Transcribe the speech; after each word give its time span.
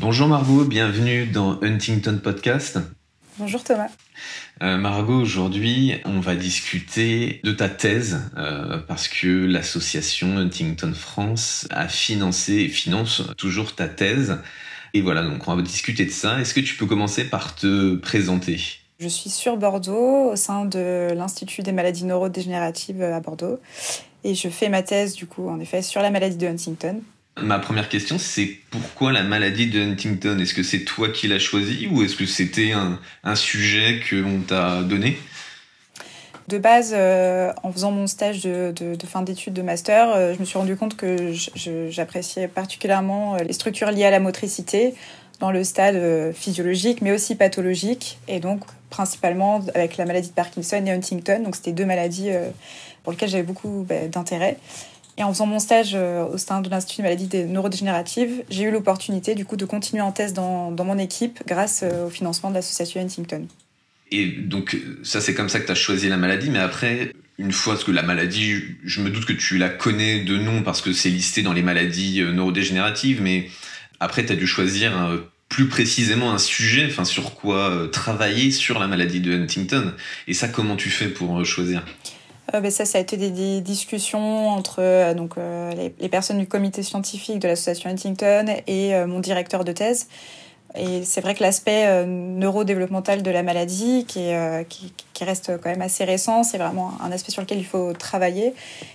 Bonjour 0.00 0.28
Margot, 0.28 0.64
bienvenue 0.64 1.26
dans 1.26 1.62
Huntington 1.62 2.20
Podcast. 2.22 2.78
Bonjour 3.36 3.62
Thomas. 3.62 3.90
Euh, 4.62 4.78
Margot, 4.78 5.20
aujourd'hui, 5.20 5.92
on 6.06 6.20
va 6.20 6.36
discuter 6.36 7.42
de 7.44 7.52
ta 7.52 7.68
thèse 7.68 8.18
euh, 8.38 8.78
parce 8.78 9.08
que 9.08 9.26
l'association 9.26 10.38
Huntington 10.38 10.94
France 10.94 11.68
a 11.68 11.86
financé 11.86 12.54
et 12.54 12.68
finance 12.68 13.24
toujours 13.36 13.74
ta 13.74 13.88
thèse. 13.88 14.38
Et 14.94 15.02
voilà, 15.02 15.22
donc 15.22 15.46
on 15.46 15.54
va 15.54 15.60
discuter 15.60 16.06
de 16.06 16.10
ça. 16.10 16.40
Est-ce 16.40 16.54
que 16.54 16.60
tu 16.60 16.76
peux 16.76 16.86
commencer 16.86 17.24
par 17.24 17.54
te 17.54 17.94
présenter? 17.96 18.58
Je 19.00 19.08
suis 19.08 19.28
sur 19.28 19.58
Bordeaux 19.58 20.32
au 20.32 20.36
sein 20.36 20.64
de 20.64 21.12
l'Institut 21.12 21.60
des 21.60 21.72
maladies 21.72 22.06
neurodégénératives 22.06 23.02
à 23.02 23.20
Bordeaux 23.20 23.60
et 24.24 24.34
je 24.34 24.48
fais 24.48 24.70
ma 24.70 24.82
thèse 24.82 25.14
du 25.14 25.26
coup 25.26 25.50
en 25.50 25.60
effet 25.60 25.82
sur 25.82 26.00
la 26.00 26.10
maladie 26.10 26.38
de 26.38 26.46
Huntington. 26.46 27.02
Ma 27.38 27.58
première 27.58 27.88
question, 27.88 28.18
c'est 28.18 28.58
pourquoi 28.70 29.12
la 29.12 29.22
maladie 29.22 29.68
de 29.68 29.80
Huntington? 29.80 30.38
Est-ce 30.40 30.52
que 30.52 30.62
c'est 30.62 30.84
toi 30.84 31.08
qui 31.08 31.28
l'as 31.28 31.38
choisi 31.38 31.88
ou 31.90 32.02
est-ce 32.02 32.16
que 32.16 32.26
c'était 32.26 32.72
un, 32.72 32.98
un, 33.24 33.34
sujet 33.34 34.00
qu'on 34.08 34.40
t'a 34.40 34.82
donné? 34.82 35.16
De 36.48 36.58
base, 36.58 36.92
euh, 36.96 37.52
en 37.62 37.72
faisant 37.72 37.92
mon 37.92 38.08
stage 38.08 38.42
de, 38.42 38.74
fin 39.06 39.22
d'études 39.22 39.54
de 39.54 39.62
master, 39.62 40.10
euh, 40.10 40.34
je 40.34 40.40
me 40.40 40.44
suis 40.44 40.58
rendu 40.58 40.74
compte 40.74 40.96
que 40.96 41.32
j'appréciais 41.90 42.48
particulièrement 42.48 43.36
euh, 43.36 43.38
les 43.38 43.52
structures 43.52 43.92
liées 43.92 44.04
à 44.04 44.10
la 44.10 44.18
motricité 44.18 44.94
dans 45.38 45.52
le 45.52 45.62
stade 45.62 46.34
physiologique, 46.34 47.00
mais 47.00 47.12
aussi 47.12 47.36
pathologique, 47.36 48.18
et 48.28 48.40
donc 48.40 48.62
principalement 48.90 49.64
avec 49.74 49.96
la 49.96 50.04
maladie 50.04 50.28
de 50.28 50.34
Parkinson 50.34 50.84
et 50.84 50.90
Huntington. 50.90 51.44
Donc 51.44 51.56
c'était 51.56 51.72
deux 51.72 51.86
maladies 51.86 52.30
pour 53.02 53.12
lesquelles 53.12 53.30
j'avais 53.30 53.42
beaucoup 53.42 53.86
bah, 53.88 54.06
d'intérêt. 54.06 54.58
Et 55.16 55.22
en 55.22 55.32
faisant 55.32 55.46
mon 55.46 55.58
stage 55.58 55.92
euh, 55.94 56.24
au 56.24 56.38
sein 56.38 56.60
de 56.60 56.70
l'Institut 56.70 57.02
de 57.02 57.06
maladies 57.06 57.28
neurodégénératives, 57.44 58.42
j'ai 58.48 58.64
eu 58.64 58.70
l'opportunité 58.70 59.34
du 59.34 59.44
coup 59.44 59.56
de 59.56 59.64
continuer 59.64 60.02
en 60.02 60.12
thèse 60.12 60.32
dans, 60.32 60.70
dans 60.70 60.84
mon 60.84 60.98
équipe 60.98 61.40
grâce 61.46 61.82
euh, 61.82 62.06
au 62.06 62.10
financement 62.10 62.50
de 62.50 62.54
l'association 62.54 63.00
Huntington. 63.00 63.46
Et 64.12 64.26
donc 64.26 64.76
ça 65.02 65.20
c'est 65.20 65.34
comme 65.34 65.48
ça 65.48 65.60
que 65.60 65.66
tu 65.66 65.72
as 65.72 65.76
choisi 65.76 66.08
la 66.08 66.16
maladie, 66.16 66.50
mais 66.50 66.58
après, 66.58 67.12
une 67.38 67.52
fois, 67.52 67.76
que 67.76 67.90
la 67.92 68.02
maladie, 68.02 68.54
je 68.84 69.00
me 69.00 69.10
doute 69.10 69.24
que 69.24 69.32
tu 69.32 69.56
la 69.56 69.68
connais 69.68 70.24
de 70.24 70.36
nom 70.36 70.62
parce 70.62 70.80
que 70.80 70.92
c'est 70.92 71.10
listé 71.10 71.42
dans 71.42 71.52
les 71.52 71.62
maladies 71.62 72.20
euh, 72.20 72.32
neurodégénératives, 72.32 73.22
mais 73.22 73.48
après 74.00 74.24
tu 74.24 74.32
as 74.32 74.36
dû 74.36 74.46
choisir 74.46 74.92
plus 75.48 75.68
précisément 75.68 76.32
un 76.32 76.38
sujet, 76.38 76.86
enfin 76.88 77.04
sur 77.04 77.34
quoi 77.34 77.88
travailler 77.92 78.50
sur 78.52 78.78
la 78.78 78.86
maladie 78.86 79.20
de 79.20 79.34
Huntington. 79.34 79.92
Et 80.28 80.32
ça, 80.32 80.48
comment 80.48 80.76
tu 80.76 80.88
fais 80.90 81.08
pour 81.08 81.44
choisir? 81.44 81.82
Euh, 82.54 82.60
ben 82.60 82.70
ça, 82.70 82.84
ça 82.84 82.98
a 82.98 83.00
été 83.00 83.16
des, 83.16 83.60
discussions 83.60 84.48
entre 84.48 84.76
euh, 84.80 85.14
donc, 85.14 85.34
euh, 85.38 85.72
les, 86.00 86.08
personnes 86.08 86.38
du 86.38 86.46
comité 86.46 86.82
scientifique 86.82 87.38
de 87.38 87.48
l'association 87.48 87.90
Huntington 87.90 88.46
et 88.66 88.92
mon 89.06 89.20
directeur 89.20 89.64
de 89.64 89.72
thèse. 89.72 90.08
Et 90.76 91.02
c'est 91.02 91.20
vrai 91.20 91.34
que 91.34 91.42
l'aspect 91.42 92.06
neurodéveloppemental 92.06 93.22
de 93.22 93.30
la 93.32 93.42
maladie, 93.42 94.04
qui, 94.06 94.30
qui, 94.68 94.92
qui, 95.12 95.24
reste 95.24 95.58
quand 95.60 95.68
même 95.68 95.82
assez 95.82 96.04
récent, 96.04 96.44
c'est 96.44 96.58
vraiment 96.58 96.92
un 97.02 97.10
aspect 97.10 97.32
sur 97.32 97.42
lequel 97.42 97.58
il 97.58 97.66
faut 97.66 97.92
travailler. 97.92 98.54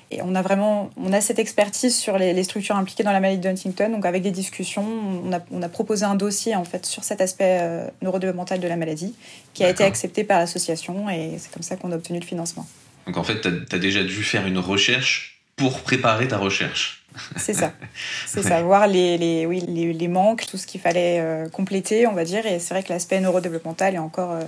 Et 0.10 0.22
on 0.22 0.36
a 0.36 0.42
vraiment 0.42 0.90
on 0.96 1.12
a 1.12 1.20
cette 1.20 1.38
expertise 1.38 1.94
sur 1.98 2.18
les, 2.18 2.32
les 2.32 2.44
structures 2.44 2.78
impliquées 2.78 3.04
dans 3.04 3.12
la 3.12 3.20
maladie 3.20 3.42
de 3.42 3.50
Huntington. 3.50 3.90
Donc 3.90 4.06
avec 4.06 4.24
des 4.24 4.32
discussions, 4.32 4.86
on 5.26 5.34
a, 5.34 5.40
on 5.52 5.62
a 5.62 5.70
proposé 5.70 6.06
un 6.06 6.16
dossier 6.16 6.56
en 6.56 6.64
fait 6.64 6.86
sur 6.86 7.04
cet 7.04 7.20
aspect 7.20 7.62
neurodéveloppemental 8.02 8.62
de 8.62 8.68
la 8.70 8.78
maladie, 8.78 9.14
qui 9.54 9.66
a 9.66 9.70
été 9.70 9.84
accepté 9.84 10.24
par 10.24 10.40
l'association 10.40 11.10
et 11.10 11.36
c'est 11.40 11.52
comme 11.52 11.64
ça 11.64 11.76
qu'on 11.76 11.92
a 11.92 11.96
obtenu 11.96 12.20
le 12.20 12.26
financement. 12.26 12.66
Donc 13.06 13.18
en 13.18 13.24
fait, 13.24 13.42
tu 13.42 13.76
as, 13.76 13.80
déjà 13.80 14.04
dû 14.04 14.24
faire 14.24 14.48
une 14.48 14.58
recherche 14.58 15.42
pour 15.56 15.82
préparer 15.82 16.28
ta 16.28 16.38
recherche. 16.38 17.04
C'est 17.38 17.54
ça. 17.54 17.74
C'est 18.26 18.44
ça. 18.44 18.62
Voir 18.62 18.88
les, 18.88 19.18
les, 19.18 19.46
oui, 19.46 19.64
les, 19.68 19.94
les, 19.94 20.08
manques, 20.08 20.46
tout 20.48 20.58
ce 20.58 20.68
qu'il 20.68 20.82
fallait 20.82 21.20
euh, 21.20 21.48
compléter, 21.50 22.08
on 22.08 22.14
va 22.14 22.26
dire. 22.26 22.46
Et 22.46 22.60
c'est 22.60 22.74
vrai 22.74 22.84
que 22.84 22.90
l'aspect 22.92 23.20
neurodéveloppemental 23.22 23.96
est 23.96 24.00
encore. 24.00 24.32
Euh, 24.32 24.44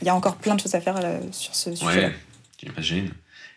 il 0.00 0.06
y 0.06 0.10
a 0.10 0.14
encore 0.14 0.36
plein 0.36 0.54
de 0.54 0.60
choses 0.60 0.74
à 0.74 0.80
faire 0.80 0.96
euh, 1.02 1.18
sur 1.32 1.54
ce 1.54 1.74
sujet. 1.74 1.86
Ouais, 1.86 2.14
j'imagine. 2.62 3.10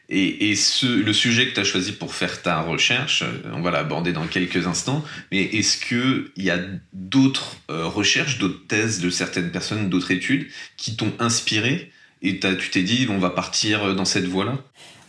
Et, 0.10 0.50
et 0.50 0.56
ce, 0.56 0.86
le 0.86 1.14
sujet 1.14 1.50
que 1.50 1.54
tu 1.54 1.60
as 1.60 1.66
choisi 1.66 1.92
pour 1.92 2.16
faire 2.16 2.42
ta 2.42 2.62
recherche, 2.62 3.24
on 3.52 3.62
va 3.62 3.72
l'aborder 3.72 4.14
dans 4.14 4.26
quelques 4.26 4.66
instants, 4.66 5.04
mais 5.32 5.44
est-ce 5.44 5.78
qu'il 5.78 6.32
y 6.38 6.50
a 6.50 6.60
d'autres 6.94 7.58
recherches, 7.68 8.38
d'autres 8.38 8.66
thèses 8.68 9.02
de 9.02 9.10
certaines 9.10 9.52
personnes, 9.52 9.90
d'autres 9.90 10.12
études 10.12 10.48
qui 10.78 10.96
t'ont 10.96 11.12
inspiré 11.20 11.92
et 12.22 12.40
tu 12.40 12.70
t'es 12.72 12.84
dit, 12.84 13.08
on 13.10 13.20
va 13.20 13.30
partir 13.30 13.96
dans 13.96 14.06
cette 14.06 14.26
voie-là? 14.26 14.58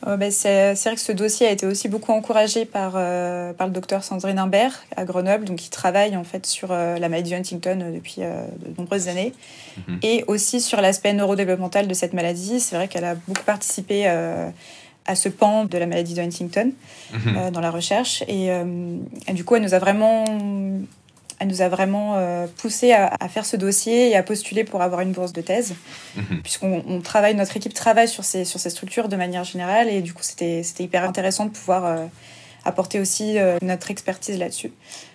Euh, 0.06 0.16
ben, 0.16 0.30
c'est, 0.30 0.74
vrai 0.74 0.94
que 0.94 1.00
ce 1.00 1.10
dossier 1.10 1.46
a 1.46 1.50
été 1.50 1.66
aussi 1.66 1.88
beaucoup 1.88 2.12
encouragé 2.12 2.64
par, 2.64 2.92
euh, 2.94 3.52
par 3.52 3.66
le 3.66 3.72
docteur 3.72 4.04
Sandrine 4.04 4.38
Imbert 4.38 4.84
à 4.96 5.04
Grenoble, 5.04 5.44
donc 5.44 5.56
qui 5.56 5.70
travaille 5.70 6.16
en 6.16 6.22
fait 6.22 6.46
sur 6.46 6.70
euh, 6.70 6.98
la 6.98 7.08
maladie 7.08 7.32
de 7.32 7.36
Huntington 7.36 7.92
depuis 7.92 8.16
de 8.18 8.78
nombreuses 8.78 9.08
années, 9.08 9.32
mhm. 9.88 9.98
et 10.02 10.24
aussi 10.28 10.60
sur 10.60 10.80
l'aspect 10.80 11.12
neurodéveloppemental 11.12 11.88
de 11.88 11.94
cette 11.94 12.12
maladie. 12.12 12.60
C'est 12.60 12.76
vrai 12.76 12.86
qu'elle 12.86 13.04
a 13.04 13.16
beaucoup 13.16 13.44
participé 13.44 14.06
à 14.06 15.14
ce 15.14 15.28
pan 15.28 15.64
de 15.64 15.78
la 15.78 15.86
maladie 15.86 16.14
de 16.14 16.20
Huntington 16.20 16.72
mhm. 17.12 17.50
dans 17.50 17.60
la 17.60 17.70
recherche, 17.70 18.22
et, 18.28 18.50
et, 19.26 19.32
du 19.32 19.44
coup 19.44 19.56
elle 19.56 19.62
nous 19.62 19.74
a 19.74 19.78
vraiment 19.78 20.24
elle 21.38 21.48
nous 21.48 21.62
a 21.62 21.68
vraiment 21.68 22.14
euh, 22.16 22.46
poussé 22.56 22.92
à, 22.92 23.16
faire 23.28 23.46
ce 23.46 23.56
dossier 23.56 24.10
et 24.10 24.16
à 24.16 24.22
postuler 24.22 24.64
pour 24.64 24.82
avoir 24.82 25.00
une 25.00 25.12
bourse 25.12 25.32
de 25.32 25.40
thèse, 25.40 25.74
mhm. 26.16 26.42
puisqu'on 26.42 27.00
travaille, 27.02 27.34
notre 27.34 27.56
équipe 27.56 27.74
travaille 27.74 28.08
sur 28.08 28.24
ces, 28.24 28.44
sur 28.44 28.58
ces 28.58 28.70
structures 28.70 29.08
de 29.08 29.16
manière 29.16 29.44
générale, 29.44 29.88
et 29.88 30.02
du 30.02 30.12
coup 30.12 30.22
c'était 30.22 30.62
hyper 30.78 31.04
intéressant 31.04 31.46
de 31.46 31.50
pouvoir 31.50 31.84
euh, 31.84 32.06
apporter 32.64 33.00
aussi 33.00 33.38
euh, 33.38 33.58
notre 33.62 33.90
expertise 33.90 34.38
là-dessus. 34.38 34.72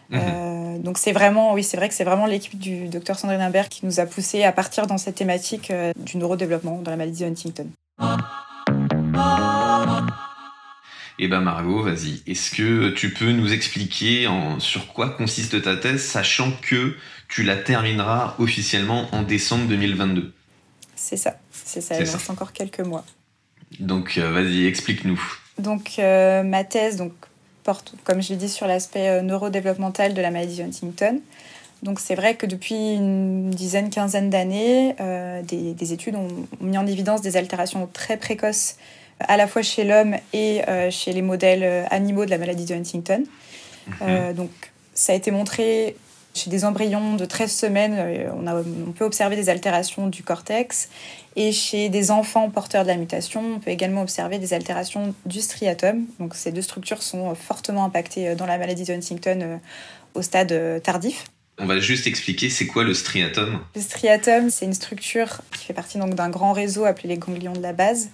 Mhm. 0.09 0.83
donc 0.83 1.00
c'est 1.00 1.13
vraiment, 1.13 1.53
oui, 1.53 1.63
c'est 1.63 1.78
vrai 1.78 1.89
que 1.89 1.95
c'est 1.95 2.03
vraiment 2.03 2.28
l'équipe 2.28 2.59
du 2.59 2.88
docteur 2.88 3.17
Sandrine 3.17 3.41
Imbert 3.41 3.67
qui 3.67 3.83
nous 3.85 4.00
a 4.00 4.06
poussé 4.06 4.44
à 4.44 4.51
partir 4.51 4.85
dans 4.85 5.00
cette 5.00 5.16
thématique 5.16 5.72
du 5.95 6.17
neurodéveloppement 6.17 6.81
dans 6.83 6.91
la 6.91 6.97
maladie 6.97 7.23
de 7.23 7.29
Huntington. 7.29 7.67
Eh 11.19 11.28
ben 11.28 11.41
Margot, 11.41 11.84
vas-y. 11.84 12.22
Est-ce 12.25 12.51
que 12.51 12.90
tu 12.90 13.12
peux 13.12 13.31
nous 13.31 13.53
expliquer 13.53 14.27
en, 14.27 14.60
sur 14.60 14.94
quoi 14.94 15.10
consiste 15.10 15.62
ta 15.62 15.77
thèse, 15.77 16.04
sachant 16.04 16.51
que 16.62 16.95
tu 17.27 17.44
la 17.44 17.56
termineras 17.56 18.36
officiellement 18.39 19.07
en 19.12 19.21
décembre 19.21 19.68
2022 19.68 20.33
C'est 20.95 21.18
ça, 21.18 21.38
c'est 21.51 21.81
ça. 21.81 21.95
Il 22.00 22.10
reste 22.10 22.30
encore 22.30 22.51
quelques 22.51 22.80
mois. 22.80 23.06
Donc 23.80 24.18
euh, 24.18 24.31
vas-y, 24.31 24.65
explique-nous. 24.65 25.21
Donc 25.60 25.94
euh, 26.00 26.42
ma 26.42 26.63
thèse 26.63 26.98
donc 26.98 27.13
porte, 27.63 27.94
comme 28.04 28.21
je 28.21 28.30
l'ai 28.30 28.36
dit, 28.36 28.50
sur 28.50 28.68
l'aspect 28.68 29.10
euh, 29.10 29.21
neurodéveloppemental 29.21 30.13
de 30.13 30.21
la 30.21 30.31
maladie 30.31 30.57
de 30.57 30.63
Huntington. 30.63 31.21
Donc 31.83 32.00
c'est 32.00 32.15
vrai 32.15 32.36
que 32.36 32.45
depuis 32.45 32.94
une 32.94 33.51
dizaine, 33.51 33.89
quinzaine 33.89 34.30
d'années, 34.30 34.95
des, 35.44 35.74
des, 35.74 35.92
études 35.92 36.15
ont 36.15 36.48
mis 36.62 36.77
en 36.77 36.88
évidence 36.88 37.21
des 37.21 37.36
altérations 37.36 37.89
très 37.92 38.15
précoces 38.15 38.77
à 39.19 39.38
la 39.38 39.48
fois 39.48 39.62
chez 39.62 39.83
l'homme 39.83 40.15
et 40.33 40.62
euh, 40.68 40.92
chez 40.92 41.13
les 41.13 41.21
modèles 41.21 41.63
euh, 41.63 41.86
animaux 41.89 42.25
de 42.25 42.30
la 42.30 42.38
maladie 42.38 42.65
de 42.65 42.74
Huntington. 42.74 43.24
Mhm. 43.88 43.94
Euh, 44.01 44.33
donc, 44.33 44.51
ça 44.94 45.13
a 45.13 45.15
été 45.15 45.31
montré 45.31 45.95
chez 46.36 46.50
des 46.50 46.65
embryons 46.65 47.15
de 47.15 47.25
13 47.25 47.51
semaines, 47.51 48.31
on, 48.36 48.48
a, 48.48 48.56
on, 48.56 48.92
peut 48.92 49.06
observer 49.06 49.36
des 49.36 49.50
altérations 49.50 50.07
du 50.07 50.24
cortex. 50.24 50.89
Et 51.36 51.51
chez 51.51 51.89
des 51.89 52.10
enfants 52.10 52.50
porteurs 52.50 52.83
de 52.83 52.88
la 52.88 52.98
mutation, 52.98 53.56
on 53.56 53.60
peut 53.60 53.69
également 53.69 54.01
observer 54.01 54.39
des 54.39 54.54
altérations 54.54 55.13
du 55.27 55.42
striatum. 55.42 56.06
Donc 56.19 56.33
ces 56.33 56.51
deux 56.51 56.63
structures 56.63 57.04
sont 57.04 57.36
fortement 57.36 57.86
impactées 57.86 58.33
dans 58.33 58.48
la 58.48 58.57
maladie 58.57 58.83
de 58.83 58.94
Huntington 58.94 59.60
au 60.15 60.24
stade 60.24 60.81
tardif. 60.81 61.25
On 61.60 61.65
va 61.68 61.80
juste 61.80 62.07
expliquer 62.07 62.50
c'est 62.50 62.65
quoi 62.65 62.83
le 62.83 62.94
striatum. 62.95 63.60
Le 63.75 63.81
striatum, 63.81 64.50
c'est 64.50 64.65
une 64.65 64.74
structure 64.74 65.42
qui 65.56 65.65
fait 65.65 65.74
partie 65.74 66.00
donc 66.00 66.15
d'un 66.15 66.30
grand 66.30 66.51
réseau 66.51 66.86
appelé 66.86 67.10
les 67.10 67.18
ganglions 67.18 67.54
de 67.54 67.62
la 67.62 67.74
base. 67.74 68.10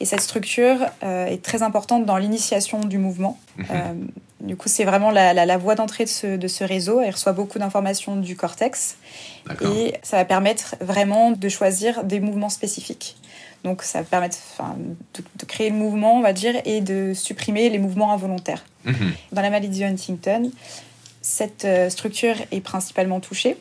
Et 0.00 0.04
cette 0.04 0.20
structure 0.20 0.76
euh, 1.02 1.26
est 1.26 1.42
très 1.42 1.62
importante 1.62 2.06
dans 2.06 2.16
l'initiation 2.16 2.80
du 2.80 2.98
mouvement. 2.98 3.38
Mhm. 3.56 3.66
Euh, 3.70 3.94
du 4.40 4.56
coup, 4.56 4.68
c'est 4.68 4.84
vraiment 4.84 5.10
la, 5.10 5.58
voie 5.58 5.74
d'entrée 5.74 6.04
de 6.04 6.08
ce, 6.08 6.36
de 6.36 6.48
ce, 6.48 6.62
réseau. 6.62 7.00
Elle 7.00 7.10
reçoit 7.10 7.32
beaucoup 7.32 7.58
d'informations 7.58 8.16
du 8.16 8.36
cortex. 8.36 8.96
Et 9.60 9.94
ça 10.02 10.16
va 10.16 10.24
permettre 10.24 10.76
vraiment 10.80 11.32
de 11.32 11.48
choisir 11.48 12.04
des 12.04 12.20
mouvements 12.20 12.48
spécifiques. 12.48 13.16
Donc, 13.64 13.82
ça 13.82 13.98
va 13.98 14.04
permettre 14.04 14.38
de, 15.14 15.22
de, 15.36 15.44
créer 15.44 15.70
le 15.70 15.76
mouvement, 15.76 16.16
on 16.16 16.20
va 16.20 16.32
dire, 16.32 16.54
et 16.64 16.80
de 16.80 17.12
supprimer 17.14 17.68
les 17.68 17.78
mouvements 17.78 18.12
involontaires. 18.12 18.64
Mhm. 18.84 19.12
Dans 19.32 19.42
la 19.42 19.50
maladie 19.50 19.80
de 19.80 19.84
Huntington, 19.84 20.52
cette 21.20 21.64
euh, 21.64 21.90
structure 21.90 22.36
est 22.52 22.60
principalement 22.60 23.18
touchée. 23.18 23.56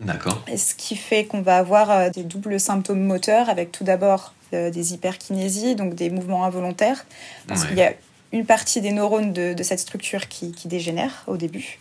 D'accord. 0.00 0.42
Ce 0.56 0.74
qui 0.74 0.96
fait 0.96 1.26
qu'on 1.26 1.42
va 1.42 1.58
avoir 1.58 2.10
des 2.10 2.24
doubles 2.24 2.58
symptômes 2.58 3.04
moteurs 3.04 3.48
avec 3.48 3.70
tout 3.70 3.84
d'abord 3.84 4.32
des 4.52 4.94
hyperkinésies, 4.94 5.74
donc 5.74 5.94
des 5.94 6.10
mouvements 6.10 6.44
involontaires, 6.44 7.04
parce 7.48 7.64
qu'il 7.64 7.76
y 7.76 7.82
a 7.82 7.92
une 8.32 8.46
partie 8.46 8.80
des 8.80 8.92
neurones 8.92 9.32
de, 9.32 9.62
cette 9.62 9.80
structure 9.80 10.28
qui, 10.28 10.52
qui, 10.52 10.68
dégénère 10.68 11.24
au 11.26 11.36
début. 11.36 11.78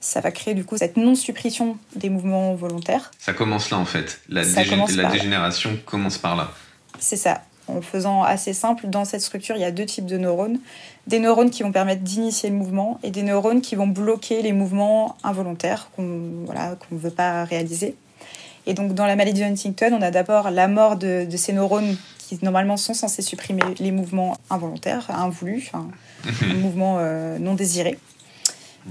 Ça 0.00 0.20
va 0.20 0.32
créer 0.32 0.54
du 0.54 0.64
coup 0.64 0.76
cette 0.76 0.96
non-suppression 0.96 1.76
des 1.94 2.10
mouvements 2.10 2.54
volontaires. 2.54 3.12
Ça 3.18 3.32
commence 3.32 3.70
là 3.70 3.78
en 3.78 3.84
fait. 3.84 4.20
La, 4.28 4.42
la 4.42 5.10
dégénération 5.10 5.78
commence 5.86 6.18
par 6.18 6.34
là. 6.34 6.50
C'est 6.98 7.16
ça 7.16 7.42
en 7.68 7.80
faisant 7.80 8.22
assez 8.22 8.52
simple, 8.52 8.88
dans 8.88 9.04
cette 9.04 9.20
structure, 9.20 9.56
il 9.56 9.62
y 9.62 9.64
a 9.64 9.70
deux 9.70 9.86
types 9.86 10.06
de 10.06 10.18
neurones. 10.18 10.58
Des 11.06 11.18
neurones 11.18 11.50
qui 11.50 11.62
vont 11.62 11.72
permettre 11.72 12.02
d'initier 12.02 12.50
le 12.50 12.56
mouvement 12.56 12.98
et 13.02 13.10
des 13.10 13.22
neurones 13.22 13.60
qui 13.60 13.76
vont 13.76 13.86
bloquer 13.86 14.42
les 14.42 14.52
mouvements 14.52 15.16
involontaires 15.24 15.88
qu'on 15.94 16.44
voilà, 16.44 16.76
qu'on 16.76 16.96
ne 16.96 17.00
veut 17.00 17.10
pas 17.10 17.44
réaliser. 17.44 17.96
Et 18.66 18.74
donc 18.74 18.94
dans 18.94 19.06
la 19.06 19.16
maladie 19.16 19.40
de 19.40 19.46
Huntington, 19.46 19.90
on 19.92 20.02
a 20.02 20.10
d'abord 20.10 20.50
la 20.50 20.68
mort 20.68 20.96
de, 20.96 21.26
ces 21.36 21.52
neurones 21.52 21.96
qui 22.18 22.38
normalement 22.42 22.76
sont 22.76 22.94
censés 22.94 23.22
supprimer 23.22 23.62
les 23.78 23.90
mouvements 23.90 24.36
involontaires, 24.50 25.10
invoulus, 25.10 25.70
enfin, 25.72 25.88
un 26.42 26.54
mouvement 26.54 26.96
euh, 26.98 27.38
non 27.38 27.54
désiré, 27.54 27.98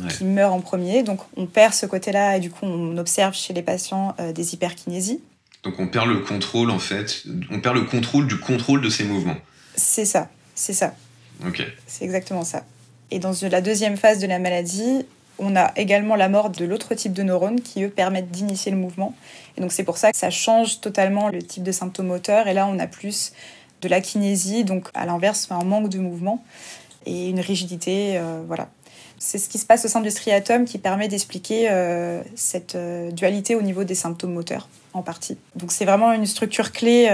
qui 0.10 0.26
meurt 0.26 0.54
en 0.54 0.60
premier. 0.60 1.04
Donc 1.04 1.22
on 1.38 1.46
perd 1.46 1.74
ce 1.74 1.86
côté-là 1.86 2.38
et 2.38 2.40
du 2.40 2.50
coup 2.50 2.66
on 2.66 2.98
observe 2.98 3.34
chez 3.34 3.54
les 3.54 3.62
patients 3.62 4.14
euh, 4.20 4.34
des 4.34 4.54
hyperkinésies. 4.54 5.22
Donc 5.64 5.80
on 5.80 5.88
perd 5.88 6.08
le 6.08 6.20
contrôle 6.20 6.70
en 6.70 6.80
fait, 6.80 7.24
on 7.50 7.60
perd 7.62 7.76
le 7.76 7.84
contrôle 7.84 8.28
du 8.28 8.40
contrôle 8.40 8.82
de 8.82 8.90
ses 8.90 9.06
mouvements. 9.06 9.38
C'est 9.76 10.06
ça, 10.06 10.30
c'est 10.54 10.74
ça. 10.74 10.94
Ok. 11.48 11.64
C'est 11.88 12.04
exactement 12.04 12.44
ça. 12.44 12.66
Et 13.10 13.20
dans 13.20 13.34
la 13.50 13.62
deuxième 13.62 13.98
phase 13.98 14.20
de 14.20 14.28
la 14.28 14.40
maladie, 14.40 15.06
on 15.42 15.56
a 15.56 15.72
également 15.76 16.16
la 16.16 16.30
mort 16.30 16.50
de 16.50 16.64
l'autre 16.64 16.96
type 16.96 17.14
de 17.14 17.24
neurones 17.24 17.60
qui, 17.60 17.84
eux, 17.84 17.90
permettent 17.90 18.32
d'initier 18.32 18.72
le 18.72 18.78
mouvement. 18.78 19.14
Et 19.58 19.62
donc 19.62 19.72
c'est 19.72 19.84
pour 19.84 19.98
ça 19.98 20.12
que 20.12 20.18
ça 20.18 20.30
change 20.30 20.80
totalement 20.80 21.30
le 21.30 21.42
type 21.42 21.64
de 21.64 21.72
symptômes 21.72 22.08
moteurs. 22.08 22.48
Et 22.48 22.54
là, 22.54 22.68
on 22.68 22.80
a 22.80 22.88
plus 22.88 23.34
de 23.82 23.88
la 23.90 24.00
kinésie, 24.00 24.64
donc 24.64 24.88
à 24.94 25.06
l'inverse, 25.06 25.48
un 25.50 25.64
manque 25.64 25.90
de 25.90 26.00
mouvement 26.00 26.44
et 27.06 27.30
une 27.30 27.40
rigidité. 27.40 28.18
Euh, 28.18 28.42
voilà. 28.48 28.70
C'est 29.18 29.38
ce 29.38 29.50
qui 29.50 29.58
se 29.58 29.66
passe 29.66 29.86
au 29.86 29.88
sein 29.88 30.02
du 30.02 30.10
striatum 30.10 30.66
qui 30.66 30.78
permet 30.78 31.08
d'expliquer 31.08 31.70
euh, 31.70 32.24
cette 32.36 32.76
euh, 32.76 33.12
dualité 33.12 33.56
au 33.56 33.62
niveau 33.62 33.84
des 33.84 33.96
symptômes 33.96 34.34
moteurs, 34.34 34.68
en 34.94 35.02
partie. 35.02 35.38
Donc 35.56 35.72
c'est 35.72 35.86
vraiment 35.86 36.14
une 36.14 36.26
structure 36.26 36.72
clé 36.72 37.08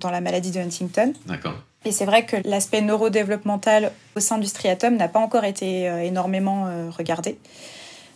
dans 0.00 0.10
la 0.10 0.20
maladie 0.20 0.50
de 0.50 0.60
Huntington. 0.60 1.12
D'accord. 1.26 1.54
Et 1.84 1.92
c'est 1.92 2.04
vrai 2.04 2.26
que 2.26 2.36
l'aspect 2.44 2.82
neurodéveloppemental 2.82 3.92
au 4.14 4.20
sein 4.20 4.38
du 4.38 4.46
striatum 4.46 4.96
n'a 4.96 5.08
pas 5.08 5.20
encore 5.20 5.44
été 5.44 5.84
énormément 6.04 6.68
regardé. 6.90 7.38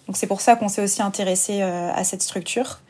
Donc 0.06 0.18
c'est 0.18 0.26
pour 0.26 0.42
ça 0.42 0.54
qu'on 0.54 0.68
s'est 0.68 0.82
aussi 0.82 1.00
intéressé 1.00 1.62
à 1.62 2.04
cette 2.04 2.20
structure. 2.20 2.80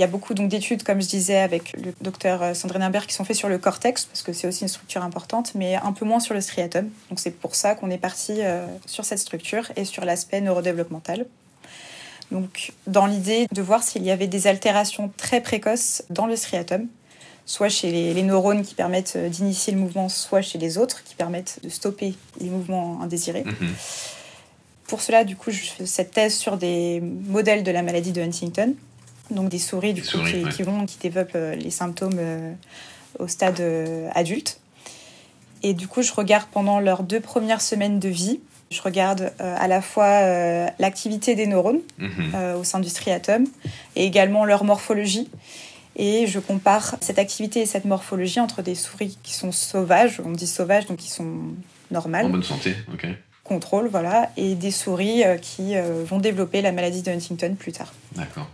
Il 0.00 0.02
y 0.02 0.04
a 0.04 0.06
beaucoup 0.06 0.32
d'études, 0.32 0.82
comme 0.82 1.02
je 1.02 1.08
disais, 1.08 1.36
avec 1.36 1.74
le 1.74 1.92
docteur 2.00 2.42
euh, 2.42 2.54
Sandrine 2.54 2.80
Imbert 2.80 3.06
qui 3.06 3.12
sont 3.12 3.24
faites 3.24 3.36
sur 3.36 3.50
le 3.50 3.58
cortex, 3.58 4.06
parce 4.06 4.22
que 4.22 4.32
c'est 4.32 4.48
aussi 4.48 4.62
une 4.62 4.68
structure 4.68 5.02
importante, 5.02 5.52
mais 5.54 5.74
un 5.74 5.92
peu 5.92 6.06
moins 6.06 6.20
sur 6.20 6.32
le 6.32 6.40
striatum. 6.40 6.88
Donc 7.10 7.20
c'est 7.20 7.32
pour 7.32 7.54
ça 7.54 7.74
qu'on 7.74 7.90
est 7.90 7.98
parti 7.98 8.36
euh, 8.38 8.64
sur 8.86 9.04
cette 9.04 9.18
structure 9.18 9.70
et 9.76 9.84
sur 9.84 10.06
l'aspect 10.06 10.40
neurodéveloppemental. 10.40 11.26
Donc 12.30 12.72
dans 12.86 13.04
l'idée 13.04 13.46
de 13.52 13.60
voir 13.60 13.82
s'il 13.82 14.02
y 14.02 14.10
avait 14.10 14.26
des 14.26 14.46
altérations 14.46 15.12
très 15.18 15.42
précoces 15.42 16.02
dans 16.08 16.24
le 16.24 16.34
striatum, 16.34 16.86
soit 17.50 17.68
chez 17.68 17.90
les, 17.90 18.22
neurones 18.22 18.62
qui 18.62 18.74
permettent 18.74 19.14
euh, 19.16 19.28
d'initier 19.28 19.72
le 19.72 19.80
mouvement, 19.80 20.08
soit 20.08 20.40
chez 20.40 20.58
les 20.58 20.78
autres 20.78 21.02
qui 21.04 21.14
permettent 21.14 21.58
de 21.62 21.68
stopper 21.68 22.14
les 22.40 22.48
mouvements 22.48 23.00
indésirés. 23.02 23.44
Mhm. 23.44 23.74
Pour 24.86 25.00
cela, 25.00 25.24
du 25.24 25.36
coup, 25.36 25.50
je 25.50 25.60
fais 25.60 25.86
cette 25.86 26.12
thèse 26.12 26.34
sur 26.34 26.56
des 26.56 27.00
modèles 27.00 27.62
de 27.62 27.70
la 27.70 27.82
maladie 27.82 28.12
de 28.12 28.20
Huntington 28.20 28.74
donc 29.30 29.48
des 29.48 29.58
souris 29.58 29.94
du 29.94 30.02
coup, 30.02 30.18
qui, 30.50 30.62
vont, 30.62 30.86
qui 30.86 30.98
développent 30.98 31.32
euh, 31.34 31.54
les 31.54 31.70
symptômes 31.70 32.18
euh, 32.18 32.52
au 33.18 33.28
stade 33.28 33.60
euh, 33.60 34.08
adulte. 34.14 34.60
Et 35.62 35.74
du 35.74 35.88
coup, 35.88 36.02
je 36.02 36.12
regarde 36.12 36.46
pendant 36.50 36.80
leurs 36.80 37.02
deux 37.02 37.20
premières 37.20 37.60
semaines 37.60 37.98
de 37.98 38.08
vie, 38.08 38.40
je 38.70 38.80
regarde 38.80 39.32
à 39.40 39.66
la 39.66 39.82
fois 39.82 40.22
l'activité 40.78 41.34
des 41.34 41.46
neurones 41.46 41.80
mhm. 41.98 42.54
au 42.58 42.64
sein 42.64 42.78
du 42.78 42.88
striatum 42.88 43.44
et 43.96 44.06
également 44.06 44.44
leur 44.44 44.62
morphologie. 44.62 45.28
Et 46.02 46.26
je 46.26 46.38
compare 46.38 46.96
cette 47.02 47.18
activité 47.18 47.60
et 47.60 47.66
cette 47.66 47.84
morphologie 47.84 48.40
entre 48.40 48.62
des 48.62 48.74
souris 48.74 49.18
qui 49.22 49.34
sont 49.34 49.52
sauvages, 49.52 50.22
on 50.24 50.30
dit 50.30 50.46
sauvages, 50.46 50.86
donc 50.86 50.96
qui 50.96 51.10
sont 51.10 51.40
normales. 51.90 52.24
En 52.24 52.30
bonne 52.30 52.42
santé, 52.42 52.74
ok. 52.90 53.06
Contrôle, 53.44 53.88
voilà, 53.88 54.30
et 54.38 54.54
des 54.54 54.70
souris 54.70 55.24
qui 55.42 55.74
vont 56.06 56.18
développer 56.18 56.62
la 56.62 56.72
maladie 56.72 57.02
de 57.02 57.10
Huntington 57.10 57.54
plus 57.54 57.72
tard. 57.72 57.92
D'accord. 58.16 58.48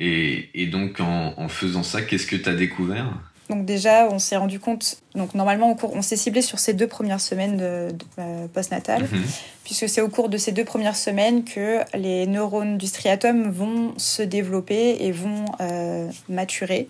Et, 0.00 0.66
donc, 0.66 0.98
en, 0.98 1.48
faisant 1.48 1.84
ça, 1.84 2.02
qu'est-ce 2.02 2.26
que 2.26 2.34
tu 2.34 2.48
as 2.48 2.54
découvert? 2.54 3.12
Donc 3.50 3.64
déjà, 3.64 4.08
on 4.10 4.20
s'est 4.20 4.36
rendu 4.36 4.60
compte, 4.60 4.98
donc 5.16 5.34
normalement, 5.34 5.76
on 5.82 6.02
s'est 6.02 6.16
ciblé 6.16 6.40
sur 6.40 6.60
ces 6.60 6.72
deux 6.72 6.86
premières 6.86 7.20
semaines 7.20 7.56
de, 7.56 7.88
euh, 8.20 8.46
postnatales, 8.46 9.02
mhm. 9.02 9.22
puisque 9.64 9.88
c'est 9.88 10.00
au 10.00 10.08
cours 10.08 10.28
de 10.28 10.38
ces 10.38 10.52
deux 10.52 10.64
premières 10.64 10.94
semaines 10.94 11.42
que 11.42 11.80
les 11.94 12.28
neurones 12.28 12.78
du 12.78 12.86
striatum 12.86 13.50
vont 13.50 13.92
se 13.96 14.22
développer 14.22 14.98
et 15.00 15.10
vont 15.10 15.46
euh, 15.60 16.08
maturer. 16.28 16.88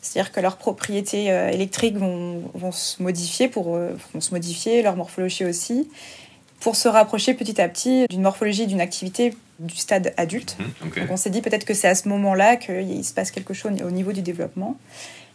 C'est-à-dire 0.00 0.32
que 0.32 0.40
leurs 0.40 0.56
propriétés 0.56 1.30
euh, 1.30 1.50
électriques 1.50 1.98
vont, 1.98 2.42
vont, 2.54 2.72
se 2.72 3.02
modifier, 3.02 3.48
pour, 3.48 3.76
vont 3.76 4.20
se 4.20 4.30
modifier, 4.30 4.80
leur 4.80 4.96
morphologie 4.96 5.44
aussi, 5.44 5.90
pour 6.60 6.74
se 6.74 6.88
rapprocher 6.88 7.34
petit 7.34 7.60
à 7.60 7.68
petit 7.68 8.06
d'une 8.08 8.22
morphologie, 8.22 8.66
d'une 8.66 8.80
activité 8.80 9.34
du 9.58 9.76
stade 9.76 10.14
adulte. 10.16 10.56
Mhm, 10.58 10.66
Donc 10.80 11.10
on 11.10 11.18
s'est 11.18 11.30
dit 11.30 11.42
peut-être 11.42 11.66
que 11.66 11.74
c'est 11.74 11.88
à 11.88 11.94
ce 11.94 12.08
moment-là 12.08 12.56
qu'il 12.56 13.04
se 13.04 13.12
passe 13.12 13.30
quelque 13.30 13.52
chose 13.52 13.72
au 13.82 13.90
niveau 13.90 14.12
du 14.12 14.22
développement. 14.22 14.78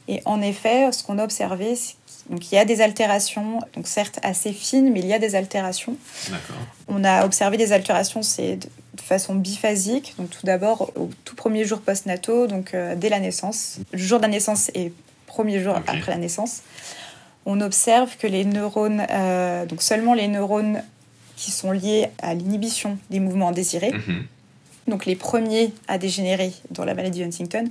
Et 0.08 0.22
en 0.26 0.42
effet, 0.42 0.92
ce 0.92 1.04
qu'on 1.04 1.18
a 1.18 1.24
observé, 1.24 1.76
c'est 1.76 1.96
qu'il 2.40 2.56
y 2.56 2.60
a 2.60 2.66
des 2.66 2.82
altérations, 2.82 3.60
donc 3.76 3.88
certes 3.88 4.20
assez 4.24 4.54
fines, 4.54 4.92
mais 4.92 5.00
il 5.00 5.08
y 5.08 5.14
a 5.14 5.20
des 5.20 5.36
altérations. 5.36 5.96
On 6.88 7.04
a 7.04 7.26
observé 7.26 7.58
des 7.58 7.74
altérations, 7.74 8.22
c'est 8.22 8.56
de 8.58 9.02
façon 9.02 9.36
biphasique. 9.36 10.16
Donc 10.18 10.30
tout 10.30 10.46
d'abord 10.46 10.92
au 10.96 11.10
tout 11.26 11.36
premier 11.36 11.66
jour 11.66 11.82
post-nato, 11.82 12.48
donc 12.48 12.74
euh, 12.74 12.96
dès 12.96 13.10
la 13.10 13.20
naissance, 13.20 13.80
le 13.92 13.98
jour 13.98 14.20
de 14.20 14.24
la 14.24 14.30
naissance 14.30 14.72
et 14.74 14.94
premier 15.28 15.62
jour 15.62 15.76
après 15.76 16.12
la 16.12 16.18
naissance, 16.18 16.62
on 17.46 17.60
observe 17.60 18.16
que 18.18 18.28
les 18.28 18.46
neurones, 18.46 19.06
euh, 19.10 19.66
donc 19.66 19.82
seulement 19.82 20.14
les 20.14 20.28
neurones 20.28 20.84
qui 21.36 21.52
sont 21.52 21.72
liés 21.72 22.10
à 22.22 22.34
l'inhibition 22.34 22.98
des 23.10 23.20
mouvements 23.20 23.52
désirés. 23.52 23.92
Mhm. 23.92 24.26
Donc 24.88 25.06
les 25.06 25.16
premiers 25.16 25.74
à 25.88 25.98
dégénérer 25.98 26.54
dans 26.72 26.86
la 26.86 26.94
maladie 26.94 27.20
de 27.20 27.26
Huntington 27.26 27.70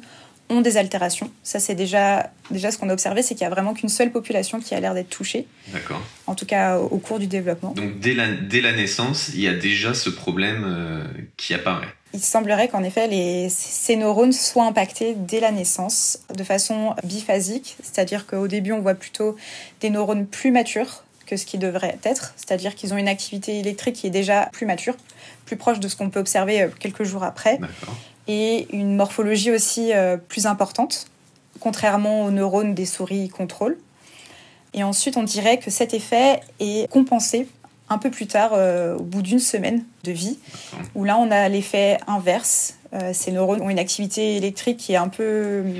ont 0.49 0.61
des 0.61 0.76
altérations. 0.76 1.30
Ça, 1.42 1.58
c'est 1.58 1.75
déjà, 1.75 2.30
déjà 2.50 2.70
ce 2.70 2.78
qu'on 2.78 2.88
a 2.90 2.92
observé, 2.92 3.22
c'est 3.22 3.34
qu'il 3.34 3.46
n'y 3.46 3.50
a 3.52 3.54
vraiment 3.54 3.75
qu'une 3.75 3.88
seule 3.88 4.12
population 4.12 4.61
qui 4.61 4.75
a 4.75 4.80
l'air 4.80 4.94
d'être 4.94 5.08
touchée. 5.08 5.46
D'accord. 5.68 6.02
En 6.26 6.34
tout 6.34 6.46
cas, 6.46 6.78
au, 6.78 6.99
cours 6.99 7.18
du 7.18 7.26
développement. 7.26 7.72
Donc 7.72 7.99
dès 8.00 8.14
la, 8.14 8.30
dès 8.30 8.61
la 8.61 8.72
naissance, 8.72 9.30
il 9.34 9.40
y 9.40 9.49
a 9.49 9.54
déjà 9.54 9.94
ce 9.94 10.11
problème 10.11 10.64
euh, 10.66 11.04
qui 11.37 11.54
apparaît. 11.54 11.88
Il 12.14 12.20
semblerait 12.20 12.68
qu'en 12.68 12.82
effet, 12.82 13.08
les, 13.08 13.49
ces 13.49 13.96
neurones 13.96 14.32
soient 14.32 14.66
impactés 14.66 15.14
dès 15.16 15.40
la 15.40 15.50
naissance 15.50 16.18
de 16.37 16.44
façon 16.44 16.94
biphasique, 17.04 17.76
c'est-à-dire 17.82 18.26
qu'au 18.26 18.49
début, 18.49 18.72
on 18.72 18.80
voit 18.80 18.94
plutôt 18.94 19.37
des 19.80 19.88
neurones 19.88 20.26
plus 20.26 20.50
matures, 20.50 21.04
que 21.26 21.38
ce 21.38 21.46
qui 21.46 21.56
devrait 21.56 21.99
être, 22.04 22.34
c'est-à-dire 22.37 22.75
qu'ils 22.75 22.92
ont 22.92 22.99
une 22.99 23.08
activité 23.08 23.58
électrique 23.58 23.96
qui 23.96 24.06
est 24.06 24.11
déjà 24.11 24.50
plus 24.52 24.66
mature, 24.66 24.94
plus 25.46 25.56
proche 25.56 25.80
de 25.80 25.88
ce 25.88 25.96
qu'on 25.96 26.11
peut 26.11 26.20
observer 26.20 26.62
euh, 26.62 26.68
quelques 26.78 27.04
jours 27.04 27.25
après, 27.25 27.58
et 28.29 28.67
une 28.75 28.97
morphologie 28.97 29.50
aussi 29.50 29.93
euh, 29.93 30.17
plus 30.17 30.47
importante, 30.47 31.07
contrairement 31.61 32.25
aux 32.25 32.31
neurones 32.31 32.75
des 32.75 32.87
souris 32.87 33.29
contrôle. 33.29 33.79
Et 34.75 34.85
ensuite, 34.85 35.17
on 35.17 35.23
dirait 35.23 35.59
que 35.59 35.71
cet 35.71 35.93
effet 35.95 36.41
est 36.61 36.91
compensé 36.91 37.47
un 37.88 37.99
peu 37.99 38.11
plus 38.11 38.26
tard, 38.26 38.52
euh, 38.55 38.97
au 38.97 39.02
bout 39.02 39.23
d'une 39.23 39.38
semaine 39.38 39.85
de 40.05 40.12
vie, 40.12 40.38
où 40.95 41.05
là, 41.05 41.19
on 41.19 41.31
a 41.31 41.49
l'effet 41.49 41.99
inverse. 42.07 42.75
ces 43.12 43.33
neurones 43.33 43.61
ont 43.61 43.71
une 43.71 43.79
activité 43.79 44.37
électrique 44.37 44.79
qui 44.79 44.93
est 44.93 44.97
un 44.97 45.09
peu 45.09 45.62
hum, 45.64 45.75